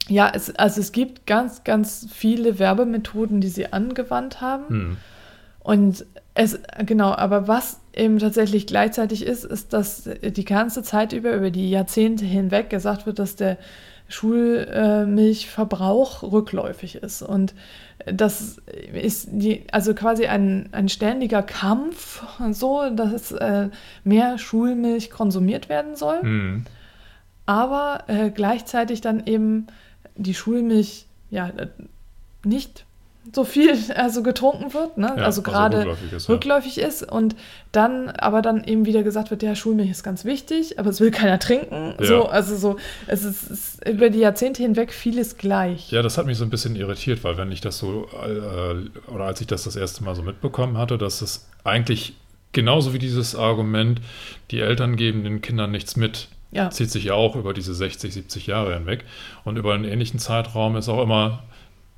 ja, 0.08 0.32
es, 0.34 0.56
also 0.56 0.80
es 0.80 0.92
gibt 0.92 1.26
ganz, 1.26 1.64
ganz 1.64 2.08
viele 2.10 2.60
Werbemethoden, 2.60 3.42
die 3.42 3.50
sie 3.50 3.74
angewandt 3.74 4.40
haben. 4.40 4.70
Hm. 4.70 4.98
Und 5.60 6.06
es, 6.36 6.60
genau, 6.86 7.12
aber 7.14 7.48
was 7.48 7.82
eben 7.94 8.20
tatsächlich 8.20 8.68
gleichzeitig 8.68 9.26
ist, 9.26 9.44
ist, 9.44 9.74
dass 9.74 10.08
die 10.22 10.46
ganze 10.46 10.84
Zeit 10.84 11.12
über, 11.12 11.34
über 11.34 11.50
die 11.50 11.70
Jahrzehnte 11.70 12.26
hinweg 12.26 12.70
gesagt 12.70 13.06
wird, 13.06 13.20
dass 13.20 13.36
der 13.36 13.58
Schulmilchverbrauch 14.08 16.24
rückläufig 16.24 16.96
ist. 16.96 17.22
Und 17.22 17.54
das 18.06 18.62
ist 18.94 19.30
die, 19.32 19.64
also 19.72 19.94
quasi 19.94 20.28
ein, 20.28 20.70
ein 20.72 20.90
ständiger 20.90 21.42
Kampf, 21.42 22.24
so, 22.52 22.90
dass 22.90 23.32
äh, 23.32 23.70
mehr 24.04 24.38
Schulmilch 24.38 25.10
konsumiert 25.10 25.70
werden 25.70 25.96
soll. 25.96 26.22
Mhm. 26.22 26.66
Aber 27.46 28.04
äh, 28.08 28.30
gleichzeitig 28.30 29.02
dann 29.02 29.26
eben 29.26 29.68
die 30.16 30.34
Schulmilch 30.34 31.06
ja 31.30 31.52
nicht 32.44 32.86
so 33.34 33.44
viel 33.44 33.78
also 33.96 34.24
getrunken 34.24 34.74
wird, 34.74 34.98
ne? 34.98 35.14
Ja, 35.18 35.24
also 35.24 35.42
gerade 35.42 35.78
also 35.78 35.90
rückläufig, 35.90 36.14
ist, 36.14 36.30
rückläufig 36.30 36.76
ja. 36.78 36.88
ist 36.88 37.12
und 37.12 37.36
dann 37.72 38.10
aber 38.10 38.42
dann 38.42 38.64
eben 38.64 38.86
wieder 38.86 39.04
gesagt 39.04 39.32
wird, 39.32 39.44
ja, 39.44 39.56
Schulmilch 39.56 39.90
ist 39.90 40.04
ganz 40.04 40.26
wichtig, 40.26 40.80
aber 40.80 40.90
es 40.90 41.00
will 41.00 41.12
keiner 41.12 41.40
trinken. 41.40 41.96
Ja. 42.00 42.06
So, 42.06 42.26
also 42.26 42.56
so, 42.56 42.78
es 43.08 43.24
ist, 43.24 43.50
ist, 43.50 43.88
über 43.88 44.10
die 44.10 44.20
Jahrzehnte 44.20 44.62
hinweg 44.62 44.94
vieles 44.94 45.38
gleich. 45.38 45.92
Ja, 45.92 46.02
das 46.02 46.18
hat 46.18 46.26
mich 46.26 46.38
so 46.38 46.44
ein 46.44 46.50
bisschen 46.50 46.76
irritiert, 46.76 47.24
weil 47.24 47.38
wenn 47.38 47.52
ich 47.52 47.62
das 47.62 47.78
so, 47.78 48.08
äh, 48.14 49.12
oder 49.12 49.26
als 49.26 49.42
ich 49.42 49.48
das 49.48 49.64
das 49.64 49.76
erste 49.76 50.04
Mal 50.04 50.16
so 50.16 50.22
mitbekommen 50.22 50.78
hatte, 50.78 50.98
dass 50.98 51.22
es 51.22 51.48
eigentlich 51.64 52.14
genauso 52.54 52.94
wie 52.94 53.00
dieses 53.00 53.36
Argument, 53.36 54.02
die 54.52 54.60
Eltern 54.60 54.96
geben 54.96 55.24
den 55.24 55.42
Kindern 55.42 55.72
nichts 55.72 55.96
mit, 55.96 56.30
ja. 56.52 56.70
zieht 56.70 56.90
sich 56.90 57.06
ja 57.06 57.14
auch 57.14 57.36
über 57.36 57.54
diese 57.54 57.74
60, 57.74 58.14
70 58.14 58.48
Jahre 58.48 58.74
hinweg. 58.74 59.04
Und 59.44 59.58
über 59.58 59.74
einen 59.74 59.84
ähnlichen 59.84 60.20
Zeitraum 60.20 60.78
ist 60.78 60.88
auch 60.88 61.04
immer 61.04 61.44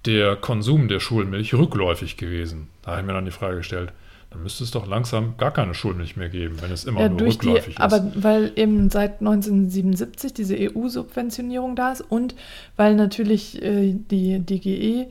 der 0.08 0.36
Konsum 0.38 0.88
der 0.88 1.00
Schulmilch 1.00 1.54
rückläufig 1.54 2.18
gewesen. 2.18 2.70
Da 2.82 2.92
habe 2.92 3.02
ich 3.02 3.08
mir 3.08 3.14
dann 3.14 3.26
die 3.26 3.32
Frage 3.32 3.58
gestellt, 3.58 3.92
dann 4.30 4.42
müsste 4.42 4.64
es 4.64 4.72
doch 4.72 4.88
langsam 4.88 5.36
gar 5.38 5.52
keine 5.52 5.74
Schulmilch 5.74 6.18
mehr 6.18 6.30
geben, 6.30 6.58
wenn 6.62 6.72
es 6.72 6.86
immer 6.86 7.02
ja, 7.02 7.10
nur 7.10 7.22
rückläufig 7.22 7.66
die, 7.66 7.72
ist. 7.72 7.80
Aber 7.82 8.12
weil 8.16 8.52
eben 8.56 8.90
seit 8.90 9.20
1977 9.20 10.34
diese 10.34 10.56
EU-Subventionierung 10.58 11.76
da 11.76 11.92
ist 11.92 12.02
und 12.02 12.36
weil 12.76 12.96
natürlich 12.96 13.62
äh, 13.62 13.94
die 13.94 14.40
DGE 14.40 15.08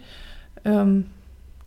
ähm, 0.65 1.07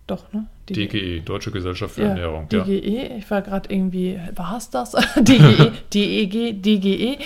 doch, 0.10 0.32
ne? 0.34 0.48
DGE, 0.70 1.22
Deutsche 1.22 1.52
Gesellschaft 1.52 1.96
für 1.96 2.04
ja, 2.04 2.10
Ernährung. 2.10 2.48
DGE, 2.50 3.10
ja. 3.10 3.16
ich 3.18 3.30
war 3.32 3.42
gerade 3.42 3.74
irgendwie, 3.74 4.20
war 4.36 4.58
es 4.58 4.70
das? 4.70 4.92
DGE, 5.20 5.72
DEG, 5.94 6.62
DGE, 6.62 7.18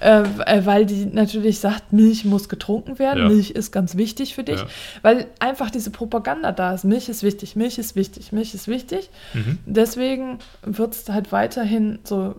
äh, 0.00 0.22
weil 0.64 0.86
die 0.86 1.06
natürlich 1.06 1.58
sagt, 1.58 1.92
Milch 1.92 2.24
muss 2.24 2.48
getrunken 2.48 2.98
werden, 2.98 3.24
ja. 3.24 3.28
Milch 3.28 3.50
ist 3.50 3.72
ganz 3.72 3.96
wichtig 3.96 4.34
für 4.34 4.44
dich, 4.44 4.64
weil 5.02 5.26
einfach 5.40 5.70
diese 5.70 5.90
Propaganda 5.90 6.52
da 6.52 6.74
ist, 6.74 6.84
Milch 6.84 7.08
ist 7.08 7.22
wichtig, 7.22 7.56
Milch 7.56 7.78
ist 7.78 7.96
wichtig, 7.96 8.32
Milch 8.32 8.54
ist 8.54 8.68
wichtig. 8.68 9.10
Mhm. 9.32 9.58
Deswegen 9.66 10.38
wird 10.62 10.94
es 10.94 11.08
halt 11.08 11.32
weiterhin 11.32 11.98
so 12.04 12.36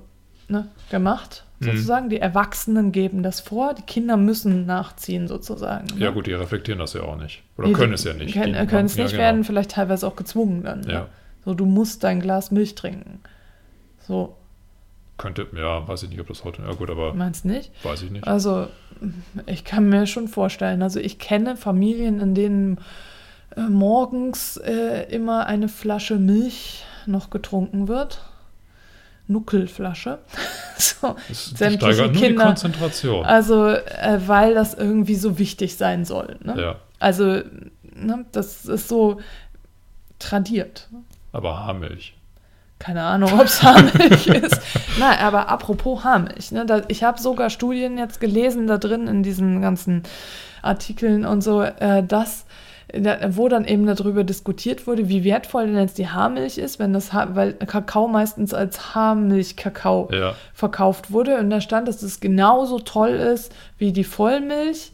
ne, 0.47 0.67
gemacht. 0.89 1.44
Sozusagen. 1.59 2.05
Mhm. 2.05 2.09
Die 2.09 2.19
Erwachsenen 2.19 2.91
geben 2.91 3.23
das 3.23 3.39
vor, 3.39 3.73
die 3.73 3.81
Kinder 3.81 4.17
müssen 4.17 4.65
nachziehen 4.65 5.27
sozusagen. 5.27 5.87
Ne? 5.95 6.05
Ja 6.05 6.11
gut, 6.11 6.27
die 6.27 6.33
reflektieren 6.33 6.79
das 6.79 6.93
ja 6.93 7.01
auch 7.01 7.17
nicht. 7.17 7.43
Oder 7.57 7.67
die, 7.67 7.73
können 7.73 7.93
es 7.93 8.03
ja 8.03 8.13
nicht. 8.13 8.33
Können, 8.33 8.67
können 8.67 8.85
es 8.85 8.95
nicht, 8.95 9.11
ja, 9.11 9.17
genau. 9.17 9.23
werden 9.23 9.43
vielleicht 9.43 9.71
teilweise 9.71 10.07
auch 10.07 10.15
gezwungen 10.15 10.63
dann. 10.63 10.81
Ne? 10.81 10.93
Ja. 10.93 11.07
So, 11.43 11.53
du 11.53 11.65
musst 11.65 12.03
dein 12.03 12.19
Glas 12.19 12.51
Milch 12.51 12.75
trinken. 12.75 13.19
So. 13.99 14.35
Könnte, 15.17 15.47
ja, 15.55 15.87
weiß 15.87 16.03
ich 16.03 16.09
nicht, 16.09 16.19
ob 16.19 16.27
das 16.27 16.43
heute, 16.43 16.61
ja 16.61 16.73
gut, 16.73 16.89
aber. 16.89 17.13
Meinst 17.13 17.45
nicht? 17.45 17.71
Weiß 17.83 18.03
ich 18.03 18.11
nicht. 18.11 18.27
Also, 18.27 18.67
ich 19.45 19.63
kann 19.63 19.87
mir 19.87 20.07
schon 20.07 20.27
vorstellen, 20.27 20.81
also 20.81 20.99
ich 20.99 21.19
kenne 21.19 21.55
Familien, 21.55 22.19
in 22.19 22.35
denen 22.35 22.79
äh, 23.55 23.61
morgens 23.61 24.57
äh, 24.57 25.03
immer 25.09 25.45
eine 25.45 25.69
Flasche 25.69 26.17
Milch 26.17 26.83
noch 27.05 27.29
getrunken 27.29 27.87
wird 27.87 28.21
Nuckelflasche. 29.27 30.19
so, 30.77 31.15
das 31.27 31.53
steigert 31.53 31.81
Kinder. 31.81 32.07
Nur 32.07 32.29
die 32.29 32.35
Konzentration. 32.35 33.25
Also, 33.25 33.67
äh, 33.67 34.19
weil 34.25 34.53
das 34.53 34.73
irgendwie 34.73 35.15
so 35.15 35.39
wichtig 35.39 35.77
sein 35.77 36.05
soll. 36.05 36.37
Ne? 36.43 36.61
Ja. 36.61 36.75
Also, 36.99 37.41
ne, 37.95 38.25
das 38.31 38.65
ist 38.65 38.87
so 38.87 39.19
tradiert. 40.19 40.89
Aber 41.31 41.65
Haarmilch. 41.65 42.15
Keine 42.79 43.03
Ahnung, 43.03 43.33
ob 43.33 43.45
es 43.45 43.63
Haarmilch 43.63 44.27
ist. 44.27 44.61
Nein, 44.99 45.19
aber 45.19 45.49
apropos 45.49 46.03
Haarmilch. 46.03 46.51
Ne, 46.51 46.65
da, 46.65 46.81
ich 46.87 47.03
habe 47.03 47.19
sogar 47.19 47.49
Studien 47.49 47.97
jetzt 47.97 48.19
gelesen 48.19 48.67
da 48.67 48.77
drin 48.77 49.07
in 49.07 49.23
diesen 49.23 49.61
ganzen 49.61 50.03
Artikeln 50.61 51.25
und 51.25 51.41
so, 51.41 51.61
äh, 51.61 52.03
dass 52.03 52.45
wo 53.29 53.47
dann 53.47 53.65
eben 53.65 53.85
darüber 53.85 54.23
diskutiert 54.23 54.87
wurde, 54.87 55.09
wie 55.09 55.23
wertvoll 55.23 55.67
denn 55.67 55.77
jetzt 55.77 55.97
die 55.97 56.07
Haarmilch 56.07 56.57
ist, 56.57 56.79
wenn 56.79 56.93
das 56.93 57.13
ha 57.13 57.29
weil 57.33 57.53
Kakao 57.53 58.07
meistens 58.07 58.53
als 58.53 58.95
Haarmilch-Kakao 58.95 60.09
ja. 60.11 60.35
verkauft 60.53 61.11
wurde. 61.11 61.37
Und 61.39 61.49
da 61.49 61.61
stand, 61.61 61.87
dass 61.87 62.01
es 62.03 62.19
genauso 62.19 62.79
toll 62.79 63.11
ist 63.11 63.53
wie 63.77 63.91
die 63.91 64.03
Vollmilch. 64.03 64.91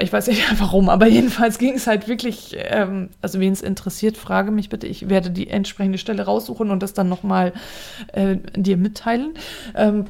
Ich 0.00 0.12
weiß 0.12 0.26
nicht 0.26 0.44
warum, 0.60 0.90
aber 0.90 1.06
jedenfalls 1.06 1.58
ging 1.58 1.74
es 1.74 1.86
halt 1.86 2.06
wirklich, 2.06 2.54
ähm, 2.58 3.08
also 3.22 3.40
wen 3.40 3.52
es 3.52 3.62
interessiert, 3.62 4.18
frage 4.18 4.50
mich 4.50 4.68
bitte. 4.68 4.86
Ich 4.86 5.08
werde 5.08 5.30
die 5.30 5.48
entsprechende 5.48 5.96
Stelle 5.96 6.22
raussuchen 6.24 6.70
und 6.70 6.82
das 6.82 6.92
dann 6.92 7.08
nochmal 7.08 7.54
äh, 8.12 8.36
dir 8.54 8.76
mitteilen. 8.76 9.34
Ähm, 9.74 10.04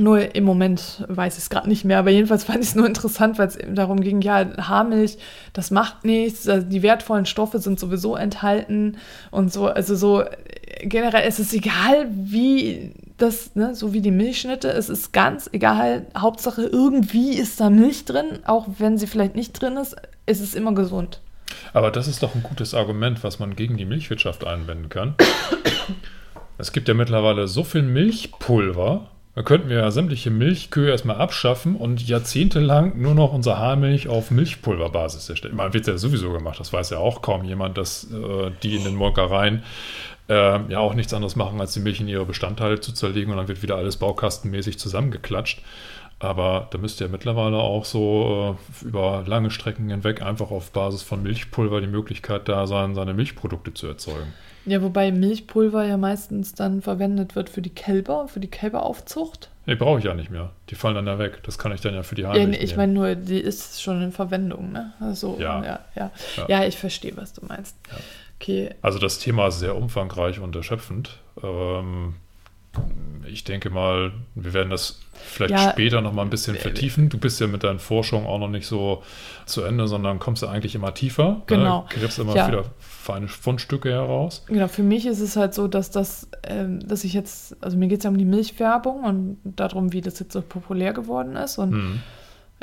Nur 0.00 0.34
im 0.34 0.44
Moment 0.44 1.04
weiß 1.08 1.36
ich 1.36 1.44
es 1.44 1.50
gerade 1.50 1.68
nicht 1.68 1.84
mehr, 1.84 1.98
aber 1.98 2.10
jedenfalls 2.10 2.44
fand 2.44 2.60
ich 2.60 2.70
es 2.70 2.74
nur 2.74 2.86
interessant, 2.86 3.38
weil 3.38 3.48
es 3.48 3.58
darum 3.68 4.00
ging, 4.00 4.20
ja, 4.22 4.46
Haarmilch, 4.56 5.18
das 5.52 5.70
macht 5.70 6.04
nichts, 6.04 6.48
also 6.48 6.66
die 6.66 6.82
wertvollen 6.82 7.26
Stoffe 7.26 7.58
sind 7.58 7.78
sowieso 7.78 8.16
enthalten 8.16 8.96
und 9.30 9.52
so, 9.52 9.66
also 9.66 9.94
so 9.94 10.24
generell 10.82 11.28
ist 11.28 11.38
es 11.38 11.52
egal, 11.52 12.08
wie 12.10 12.94
das, 13.18 13.54
ne, 13.54 13.74
so 13.74 13.92
wie 13.92 14.00
die 14.00 14.10
Milchschnitte, 14.10 14.68
es 14.68 14.88
ist 14.88 15.12
ganz 15.12 15.50
egal, 15.52 16.06
Hauptsache 16.16 16.62
irgendwie 16.62 17.34
ist 17.34 17.60
da 17.60 17.68
Milch 17.68 18.04
drin, 18.04 18.38
auch 18.46 18.66
wenn 18.78 18.96
sie 18.96 19.06
vielleicht 19.06 19.36
nicht 19.36 19.52
drin 19.60 19.76
ist, 19.76 19.96
ist 20.26 20.40
es 20.40 20.54
immer 20.54 20.72
gesund. 20.72 21.20
Aber 21.72 21.90
das 21.90 22.08
ist 22.08 22.22
doch 22.22 22.34
ein 22.34 22.42
gutes 22.42 22.74
Argument, 22.74 23.22
was 23.22 23.38
man 23.38 23.56
gegen 23.56 23.76
die 23.76 23.84
Milchwirtschaft 23.84 24.46
einwenden 24.46 24.88
kann. 24.88 25.14
es 26.58 26.72
gibt 26.72 26.88
ja 26.88 26.94
mittlerweile 26.94 27.48
so 27.48 27.64
viel 27.64 27.82
Milchpulver, 27.82 29.10
da 29.34 29.42
könnten 29.42 29.68
wir 29.68 29.78
ja 29.78 29.90
sämtliche 29.90 30.30
Milchkühe 30.30 30.90
erstmal 30.90 31.16
abschaffen 31.16 31.76
und 31.76 32.06
jahrzehntelang 32.06 33.00
nur 33.00 33.14
noch 33.14 33.32
unsere 33.32 33.58
Haarmilch 33.58 34.08
auf 34.08 34.30
Milchpulverbasis 34.30 35.28
erstellen. 35.28 35.54
Man 35.54 35.72
wird 35.72 35.86
ja 35.86 35.96
sowieso 35.96 36.32
gemacht, 36.32 36.58
das 36.58 36.72
weiß 36.72 36.90
ja 36.90 36.98
auch 36.98 37.22
kaum 37.22 37.44
jemand, 37.44 37.78
dass 37.78 38.10
äh, 38.10 38.50
die 38.62 38.74
in 38.74 38.84
den 38.84 38.96
Molkereien 38.96 39.62
äh, 40.28 40.60
ja 40.68 40.80
auch 40.80 40.94
nichts 40.94 41.14
anderes 41.14 41.36
machen, 41.36 41.60
als 41.60 41.72
die 41.74 41.80
Milch 41.80 42.00
in 42.00 42.08
ihre 42.08 42.26
Bestandteile 42.26 42.80
zu 42.80 42.92
zerlegen 42.92 43.30
und 43.30 43.36
dann 43.36 43.48
wird 43.48 43.62
wieder 43.62 43.76
alles 43.76 43.96
baukastenmäßig 43.96 44.78
zusammengeklatscht. 44.78 45.62
Aber 46.18 46.68
da 46.70 46.78
müsste 46.78 47.04
ja 47.04 47.10
mittlerweile 47.10 47.56
auch 47.56 47.84
so 47.84 48.58
äh, 48.82 48.86
über 48.86 49.24
lange 49.26 49.50
Strecken 49.50 49.88
hinweg 49.88 50.22
einfach 50.22 50.50
auf 50.50 50.72
Basis 50.72 51.02
von 51.02 51.22
Milchpulver 51.22 51.80
die 51.80 51.86
Möglichkeit 51.86 52.48
da 52.48 52.66
sein, 52.66 52.94
seine 52.94 53.14
Milchprodukte 53.14 53.72
zu 53.74 53.86
erzeugen. 53.86 54.32
Ja, 54.66 54.82
wobei 54.82 55.10
Milchpulver 55.10 55.84
ja 55.86 55.96
meistens 55.96 56.54
dann 56.54 56.82
verwendet 56.82 57.34
wird 57.34 57.48
für 57.48 57.62
die 57.62 57.70
Kälber, 57.70 58.28
für 58.28 58.40
die 58.40 58.50
Kälberaufzucht. 58.50 59.50
Nee, 59.66 59.74
brauche 59.74 59.98
ich 59.98 60.04
ja 60.04 60.14
nicht 60.14 60.30
mehr. 60.30 60.50
Die 60.68 60.74
fallen 60.74 60.94
dann 60.94 61.06
ja 61.06 61.18
weg. 61.18 61.42
Das 61.44 61.58
kann 61.58 61.72
ich 61.72 61.80
dann 61.80 61.94
ja 61.94 62.02
für 62.02 62.14
die 62.14 62.26
Haare. 62.26 62.38
Ja, 62.38 62.46
nee, 62.46 62.56
ich 62.56 62.76
meine 62.76 62.92
nur, 62.92 63.14
die 63.14 63.38
ist 63.38 63.82
schon 63.82 64.02
in 64.02 64.12
Verwendung, 64.12 64.72
ne? 64.72 64.92
Also, 65.00 65.36
ja. 65.38 65.64
Ja, 65.64 65.80
ja. 65.94 66.10
ja. 66.36 66.46
ja 66.48 66.64
ich 66.64 66.76
verstehe, 66.76 67.16
was 67.16 67.32
du 67.32 67.46
meinst. 67.46 67.76
Okay. 68.38 68.74
Also 68.82 68.98
das 68.98 69.18
Thema 69.18 69.48
ist 69.48 69.60
sehr 69.60 69.76
umfangreich 69.76 70.40
und 70.40 70.56
erschöpfend. 70.56 71.18
Ähm, 71.42 72.14
ich 73.26 73.44
denke 73.44 73.70
mal, 73.70 74.12
wir 74.34 74.52
werden 74.52 74.70
das 74.70 75.00
vielleicht 75.12 75.52
ja, 75.52 75.70
später 75.70 76.00
noch 76.00 76.12
mal 76.12 76.22
ein 76.22 76.30
bisschen 76.30 76.56
vertiefen. 76.56 77.08
Du 77.08 77.18
bist 77.18 77.40
ja 77.40 77.46
mit 77.46 77.64
deinen 77.64 77.78
Forschungen 77.78 78.26
auch 78.26 78.38
noch 78.38 78.48
nicht 78.48 78.66
so 78.66 79.02
zu 79.46 79.62
Ende, 79.62 79.86
sondern 79.88 80.18
kommst 80.18 80.42
ja 80.42 80.48
eigentlich 80.48 80.74
immer 80.74 80.94
tiefer. 80.94 81.30
Ne? 81.30 81.42
Genau. 81.46 81.80
Ne? 81.82 81.86
Kriegst 81.90 82.18
immer 82.18 82.34
ja. 82.34 82.48
wieder 82.48 82.64
feine 83.12 83.28
Fundstücke 83.28 83.90
heraus. 83.90 84.44
Genau, 84.46 84.68
für 84.68 84.82
mich 84.82 85.06
ist 85.06 85.20
es 85.20 85.36
halt 85.36 85.54
so, 85.54 85.68
dass 85.68 85.90
das, 85.90 86.28
äh, 86.42 86.66
dass 86.84 87.04
ich 87.04 87.12
jetzt, 87.12 87.56
also 87.62 87.76
mir 87.76 87.88
geht 87.88 87.98
es 87.98 88.04
ja 88.04 88.10
um 88.10 88.18
die 88.18 88.24
Milchfärbung 88.24 89.04
und 89.04 89.38
darum, 89.44 89.92
wie 89.92 90.00
das 90.00 90.18
jetzt 90.18 90.32
so 90.32 90.42
populär 90.42 90.92
geworden 90.92 91.36
ist. 91.36 91.58
Und 91.58 91.70
mhm 91.70 92.00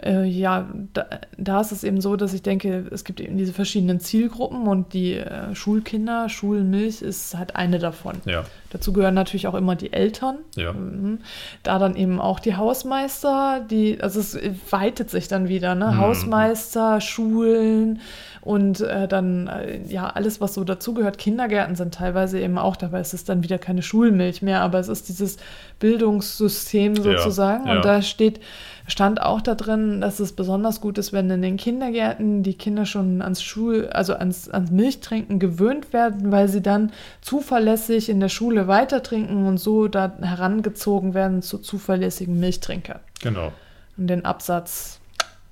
äh, 0.04 0.26
ja, 0.26 0.70
da, 0.94 1.08
da, 1.38 1.62
ist 1.62 1.72
es 1.72 1.84
eben 1.84 2.02
so, 2.02 2.16
dass 2.16 2.34
ich 2.34 2.44
denke, 2.44 2.86
es 2.92 3.04
gibt 3.04 3.20
eben 3.20 3.38
diese 3.38 3.54
verschiedenen 3.54 4.00
Zielgruppen 4.00 4.68
und 4.68 4.94
die 4.94 5.14
äh, 5.14 5.56
Schulkinder, 5.56 6.30
Schulmilch 6.30 7.02
ist 7.02 7.36
halt 7.36 7.56
eine 7.56 7.80
davon. 7.80 8.18
Ja. 8.26 8.44
Dazu 8.70 8.94
gehören 8.94 9.16
natürlich 9.16 9.48
auch 9.48 9.56
immer 9.56 9.76
die 9.76 9.94
Eltern. 9.94 10.38
Ja. 10.56 10.74
Mhm. 10.74 11.20
Da 11.64 11.80
dann 11.80 11.96
eben 11.96 12.20
auch 12.20 12.40
die 12.40 12.56
Hausmeister, 12.56 13.66
die, 13.70 14.00
also 14.00 14.20
es 14.20 14.38
weitet 14.70 15.10
sich 15.10 15.28
dann 15.28 15.48
wieder, 15.48 15.74
ne? 15.74 15.88
Mhm. 15.88 15.98
Hausmeister, 15.98 17.02
Schulen 17.02 18.00
und 18.42 18.82
äh, 18.82 19.08
dann 19.08 19.48
äh, 19.48 19.82
ja 19.88 20.08
alles, 20.08 20.40
was 20.40 20.54
so 20.54 20.64
dazugehört. 20.64 21.18
Kindergärten 21.18 21.76
sind 21.76 21.96
teilweise 21.96 22.40
eben 22.40 22.58
auch 22.58 22.76
dabei. 22.76 23.00
Es 23.00 23.14
ist 23.14 23.30
dann 23.30 23.44
wieder 23.44 23.58
keine 23.58 23.82
Schulmilch 23.82 24.42
mehr, 24.42 24.62
aber 24.62 24.80
es 24.80 24.88
ist 24.88 25.10
dieses 25.10 25.38
Bildungssystem 25.80 26.96
sozusagen. 26.96 27.68
Ja. 27.68 27.76
Und 27.76 27.86
da 27.86 28.02
steht 28.02 28.40
stand 28.88 29.22
auch 29.22 29.42
da 29.42 29.56
drin, 29.56 30.02
dass 30.02 30.20
es 30.20 30.34
besonders 30.34 30.82
gut 30.82 30.98
ist, 30.98 31.14
wenn 31.14 31.30
in 31.30 31.42
den 31.42 31.58
Kindergärten 31.58 32.42
die 32.42 32.56
Kinder 32.56 32.86
schon 32.86 33.22
ans 33.22 33.44
Schul, 33.44 33.88
also 33.90 34.14
ans, 34.14 34.50
ans 34.50 34.72
Milchtrinken 34.72 35.40
gewöhnt 35.40 35.94
werden, 35.94 36.32
weil 36.32 36.48
sie 36.48 36.62
dann 36.62 36.92
zuverlässig 37.22 38.10
in 38.10 38.20
der 38.20 38.30
Schule 38.30 38.68
weiter 38.68 39.04
trinken 39.04 39.46
und 39.46 39.58
so 39.58 39.88
da 39.88 40.16
herangezogen 40.22 41.14
werden 41.14 41.42
zu 41.42 41.58
zuverlässigen 41.58 42.40
Milchtrinkern. 42.40 43.00
Genau. 43.22 43.52
Und 43.98 44.08
den 44.08 44.26
Absatz 44.26 44.97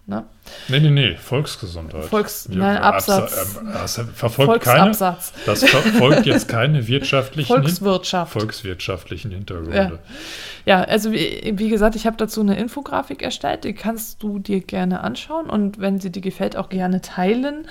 Ne? 0.08 0.24
Nee, 0.68 0.80
nee, 0.82 0.92
nee, 0.92 1.16
Volksgesundheit. 1.16 2.06
Volks, 2.06 2.48
ja, 2.52 2.58
nein, 2.58 2.78
Absatz. 2.78 3.58
Absa 3.58 4.04
äh, 4.04 4.06
verfolgt 4.06 4.64
keine, 4.64 4.92
das 4.92 5.64
verfolgt 5.64 6.28
jetzt 6.28 6.48
keine 6.48 6.88
wirtschaftlichen 6.88 7.48
Volkswirtschaft. 7.48 8.34
volkswirtschaftlichen 8.34 9.32
Hintergründe. 9.32 10.00
Ja, 10.66 10.80
ja 10.80 10.84
also 10.84 11.12
wie, 11.12 11.54
wie 11.56 11.70
gesagt, 11.70 11.96
ich 11.96 12.06
habe 12.06 12.18
dazu 12.18 12.42
eine 12.42 12.56
Infografik 12.56 13.24
erstellt, 13.24 13.64
die 13.64 13.74
kannst 13.74 14.22
du 14.22 14.38
dir 14.38 14.62
gerne 14.62 15.02
anschauen 15.02 15.50
und 15.50 15.80
wenn 15.80 16.00
sie 16.00 16.12
dir 16.12 16.22
gefällt, 16.22 16.56
auch 16.56 16.70
gerne 16.70 17.02
teilen. 17.02 17.68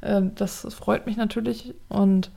Äh, 0.00 0.22
das 0.34 0.66
freut 0.74 1.04
mich 1.04 1.18
natürlich 1.18 1.74
und 1.90 2.30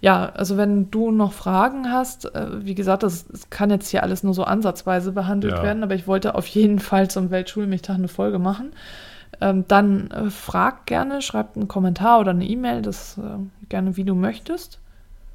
ja, 0.00 0.30
also 0.30 0.56
wenn 0.56 0.90
du 0.90 1.10
noch 1.10 1.32
Fragen 1.32 1.92
hast, 1.92 2.34
äh, 2.34 2.64
wie 2.64 2.74
gesagt, 2.74 3.02
das, 3.02 3.26
das, 3.26 3.50
kann 3.50 3.70
jetzt 3.70 3.88
hier 3.88 4.02
alles 4.02 4.22
nur 4.22 4.32
so 4.32 4.44
ansatzweise 4.44 5.12
behandelt 5.12 5.54
ja. 5.56 5.62
werden, 5.62 5.82
aber 5.82 5.94
ich 5.94 6.06
wollte 6.06 6.34
auf 6.34 6.46
jeden 6.46 6.78
Fall 6.80 7.10
zum 7.10 7.30
Weltschulmilchtag 7.30 7.96
eine 7.96 8.08
Folge 8.08 8.38
machen. 8.38 8.72
Ähm, 9.40 9.64
dann 9.68 10.10
äh, 10.10 10.30
frag 10.30 10.86
gerne, 10.86 11.22
schreib 11.22 11.56
einen 11.56 11.68
Kommentar 11.68 12.20
oder 12.20 12.30
eine 12.30 12.44
E-Mail, 12.44 12.82
das 12.82 13.18
äh, 13.18 13.66
gerne 13.68 13.96
wie 13.96 14.04
du 14.04 14.14
möchtest. 14.14 14.80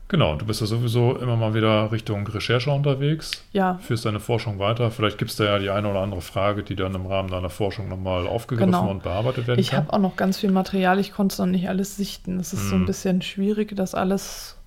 Genau, 0.08 0.36
du 0.36 0.46
bist 0.46 0.62
ja 0.62 0.68
sowieso 0.68 1.16
immer 1.18 1.36
mal 1.36 1.56
wieder 1.56 1.92
Richtung 1.92 2.28
Recherche 2.28 2.70
unterwegs. 2.70 3.44
Ja. 3.54 3.80
Führst 3.82 4.06
deine 4.06 4.20
Forschung 4.20 4.60
weiter. 4.60 4.92
Vielleicht 4.92 5.18
gibt 5.18 5.32
es 5.32 5.38
da 5.38 5.46
ja 5.46 5.60
die 5.60 5.72
eine 5.72 5.90
oder 5.90 6.02
andere 6.02 6.22
Frage, 6.22 6.62
die 6.62 6.76
dann 6.76 6.94
im 6.94 7.08
Rahmen 7.08 7.30
deiner 7.30 7.50
Forschung 7.50 7.90
nochmal 7.90 8.28
aufgegriffen 8.28 8.72
genau. 8.72 8.92
und 8.92 9.02
bearbeitet 9.02 9.48
werden 9.48 9.60
ich 9.60 9.72
kann. 9.72 9.80
Ich 9.80 9.88
habe 9.88 9.94
auch 9.94 10.02
noch 10.02 10.16
ganz 10.16 10.38
viel 10.38 10.52
Material, 10.52 11.00
ich 11.00 11.12
konnte 11.12 11.34
es 11.34 11.40
noch 11.40 11.48
nicht 11.48 11.70
alles 11.70 11.98
sichten. 11.98 12.40
Es 12.40 12.54
ist 12.54 12.62
hm. 12.62 12.70
so 12.70 12.76
ein 12.76 12.82
mhm. 12.82 12.86
bisschen 12.86 13.22
schwierig, 13.24 13.76
das 13.76 13.96
alles 13.96 14.58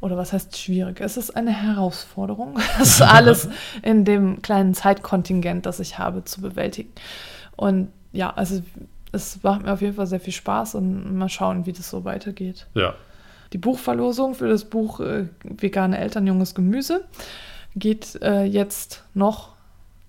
oder 0.00 0.16
was 0.16 0.32
heißt 0.32 0.56
schwierig? 0.56 1.00
Es 1.00 1.16
ist 1.16 1.34
eine 1.36 1.50
Herausforderung, 1.50 2.58
das 2.78 3.02
alles 3.02 3.48
in 3.82 4.04
dem 4.04 4.40
kleinen 4.40 4.72
Zeitkontingent, 4.72 5.66
das 5.66 5.80
ich 5.80 5.98
habe, 5.98 6.22
zu 6.24 6.40
bewältigen. 6.40 6.92
Und 7.56 7.88
ja, 8.12 8.30
also 8.30 8.62
es 9.12 9.42
macht 9.42 9.62
mir 9.64 9.72
auf 9.72 9.80
jeden 9.80 9.94
Fall 9.94 10.06
sehr 10.06 10.20
viel 10.20 10.32
Spaß 10.32 10.76
und 10.76 11.16
mal 11.16 11.28
schauen, 11.28 11.66
wie 11.66 11.72
das 11.72 11.90
so 11.90 12.04
weitergeht. 12.04 12.66
Ja. 12.74 12.94
Die 13.52 13.58
Buchverlosung 13.58 14.34
für 14.34 14.48
das 14.48 14.64
Buch 14.64 15.00
äh, 15.00 15.26
Vegane 15.42 15.98
Eltern, 15.98 16.26
junges 16.26 16.54
Gemüse 16.54 17.04
geht 17.74 18.20
äh, 18.22 18.44
jetzt 18.44 19.04
noch 19.14 19.55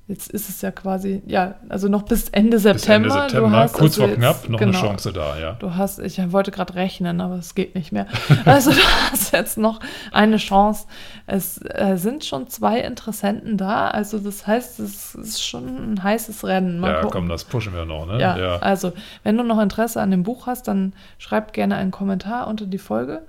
Jetzt 0.10 0.32
ist 0.32 0.48
es 0.48 0.62
ja 0.62 0.72
quasi, 0.72 1.22
ja, 1.26 1.56
also 1.68 1.90
noch 1.90 2.04
bis 2.04 2.30
Ende 2.30 2.60
September. 2.60 3.10
Bis 3.10 3.16
Ende 3.16 3.30
September, 3.30 3.52
hast, 3.52 3.74
kurz 3.74 4.00
also 4.00 4.08
vor 4.08 4.16
knapp, 4.16 4.48
noch 4.48 4.58
genau, 4.58 4.78
eine 4.78 4.88
Chance 4.88 5.12
da, 5.12 5.38
ja. 5.38 5.54
Du 5.60 5.76
hast, 5.76 6.00
ich 6.00 6.32
wollte 6.32 6.52
gerade 6.52 6.76
rechnen, 6.76 7.20
aber 7.20 7.36
es 7.36 7.56
geht 7.56 7.76
nicht 7.76 7.92
mehr. 7.92 8.08
Also 8.46 8.72
du 8.72 8.80
hast 9.12 9.34
jetzt 9.34 9.58
noch 9.58 9.82
eine 10.14 10.38
Chance. 10.38 10.86
Es 11.26 11.60
äh, 11.62 11.98
sind 11.98 12.24
schon 12.24 12.48
zwei 12.48 12.80
Interessenten 12.80 13.58
da, 13.58 13.90
also 13.90 14.20
das 14.20 14.48
heißt, 14.48 14.80
es 14.80 15.14
ist 15.16 15.44
schon 15.44 15.94
ein 15.94 16.02
heißes 16.02 16.46
Rennen. 16.46 16.80
Mal 16.80 16.92
ja, 16.92 16.96
gucken. 17.02 17.12
komm, 17.12 17.30
das 17.30 17.44
pushen 17.44 17.74
wir 17.74 17.84
noch, 17.84 18.06
ne? 18.06 18.22
Ja, 18.22 18.38
ja, 18.38 18.58
also 18.60 18.94
wenn 19.24 19.36
du 19.36 19.44
noch 19.44 19.60
Interesse 19.60 20.00
an 20.02 20.12
dem 20.12 20.24
Buch 20.24 20.48
hast, 20.48 20.70
dann 20.70 20.94
schreib 21.18 21.52
gerne 21.52 21.76
einen 21.76 21.92
Kommentar 21.92 22.48
unter 22.48 22.66
die 22.66 22.78
Folge. 22.78 23.24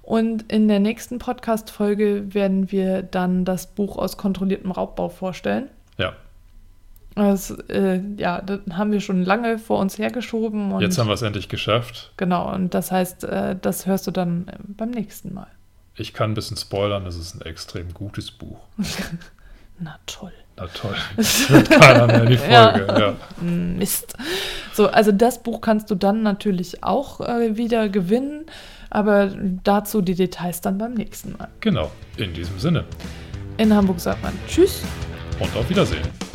Und 0.00 0.50
in 0.50 0.66
der 0.66 0.80
nächsten 0.80 1.18
Podcast-Folge 1.18 2.34
werden 2.34 2.72
wir 2.72 3.02
dann 3.02 3.44
das 3.44 3.66
Buch 3.66 3.98
aus 3.98 4.16
kontrolliertem 4.16 4.70
Raubbau 4.70 5.10
vorstellen. 5.10 5.68
Ja. 5.98 6.14
Das, 7.14 7.50
äh, 7.68 8.00
ja, 8.16 8.40
das 8.40 8.60
haben 8.72 8.92
wir 8.92 9.00
schon 9.00 9.22
lange 9.24 9.58
vor 9.58 9.78
uns 9.78 9.98
hergeschoben. 9.98 10.80
Jetzt 10.80 10.98
haben 10.98 11.08
wir 11.08 11.14
es 11.14 11.22
endlich 11.22 11.48
geschafft. 11.48 12.12
Genau, 12.16 12.52
und 12.52 12.74
das 12.74 12.90
heißt, 12.90 13.24
äh, 13.24 13.56
das 13.60 13.86
hörst 13.86 14.06
du 14.06 14.10
dann 14.10 14.48
äh, 14.48 14.56
beim 14.66 14.90
nächsten 14.90 15.34
Mal. 15.34 15.48
Ich 15.94 16.14
kann 16.14 16.30
ein 16.30 16.34
bisschen 16.34 16.56
spoilern, 16.56 17.06
es 17.06 17.16
ist 17.16 17.34
ein 17.34 17.42
extrem 17.42 17.92
gutes 17.92 18.30
Buch. 18.30 18.58
Na 19.78 19.98
toll. 20.06 20.32
Na 20.56 20.66
toll. 20.68 20.94
Das 21.16 21.48
hört 21.48 21.70
keiner 21.70 22.06
mehr 22.06 22.24
die 22.24 22.36
Folge. 22.38 22.86
Ja. 22.88 22.98
Ja. 22.98 23.14
Mist. 23.40 24.14
So, 24.72 24.88
also 24.88 25.12
das 25.12 25.42
Buch 25.42 25.60
kannst 25.60 25.90
du 25.90 25.94
dann 25.94 26.22
natürlich 26.22 26.82
auch 26.82 27.20
äh, 27.20 27.56
wieder 27.56 27.88
gewinnen, 27.88 28.46
aber 28.90 29.30
dazu 29.64 30.00
die 30.00 30.14
Details 30.14 30.60
dann 30.60 30.78
beim 30.78 30.94
nächsten 30.94 31.32
Mal. 31.32 31.48
Genau, 31.60 31.90
in 32.16 32.32
diesem 32.32 32.58
Sinne. 32.58 32.84
In 33.58 33.74
Hamburg 33.74 34.00
sagt 34.00 34.22
man 34.22 34.32
Tschüss 34.46 34.82
und 35.40 35.54
auf 35.56 35.68
Wiedersehen. 35.68 36.31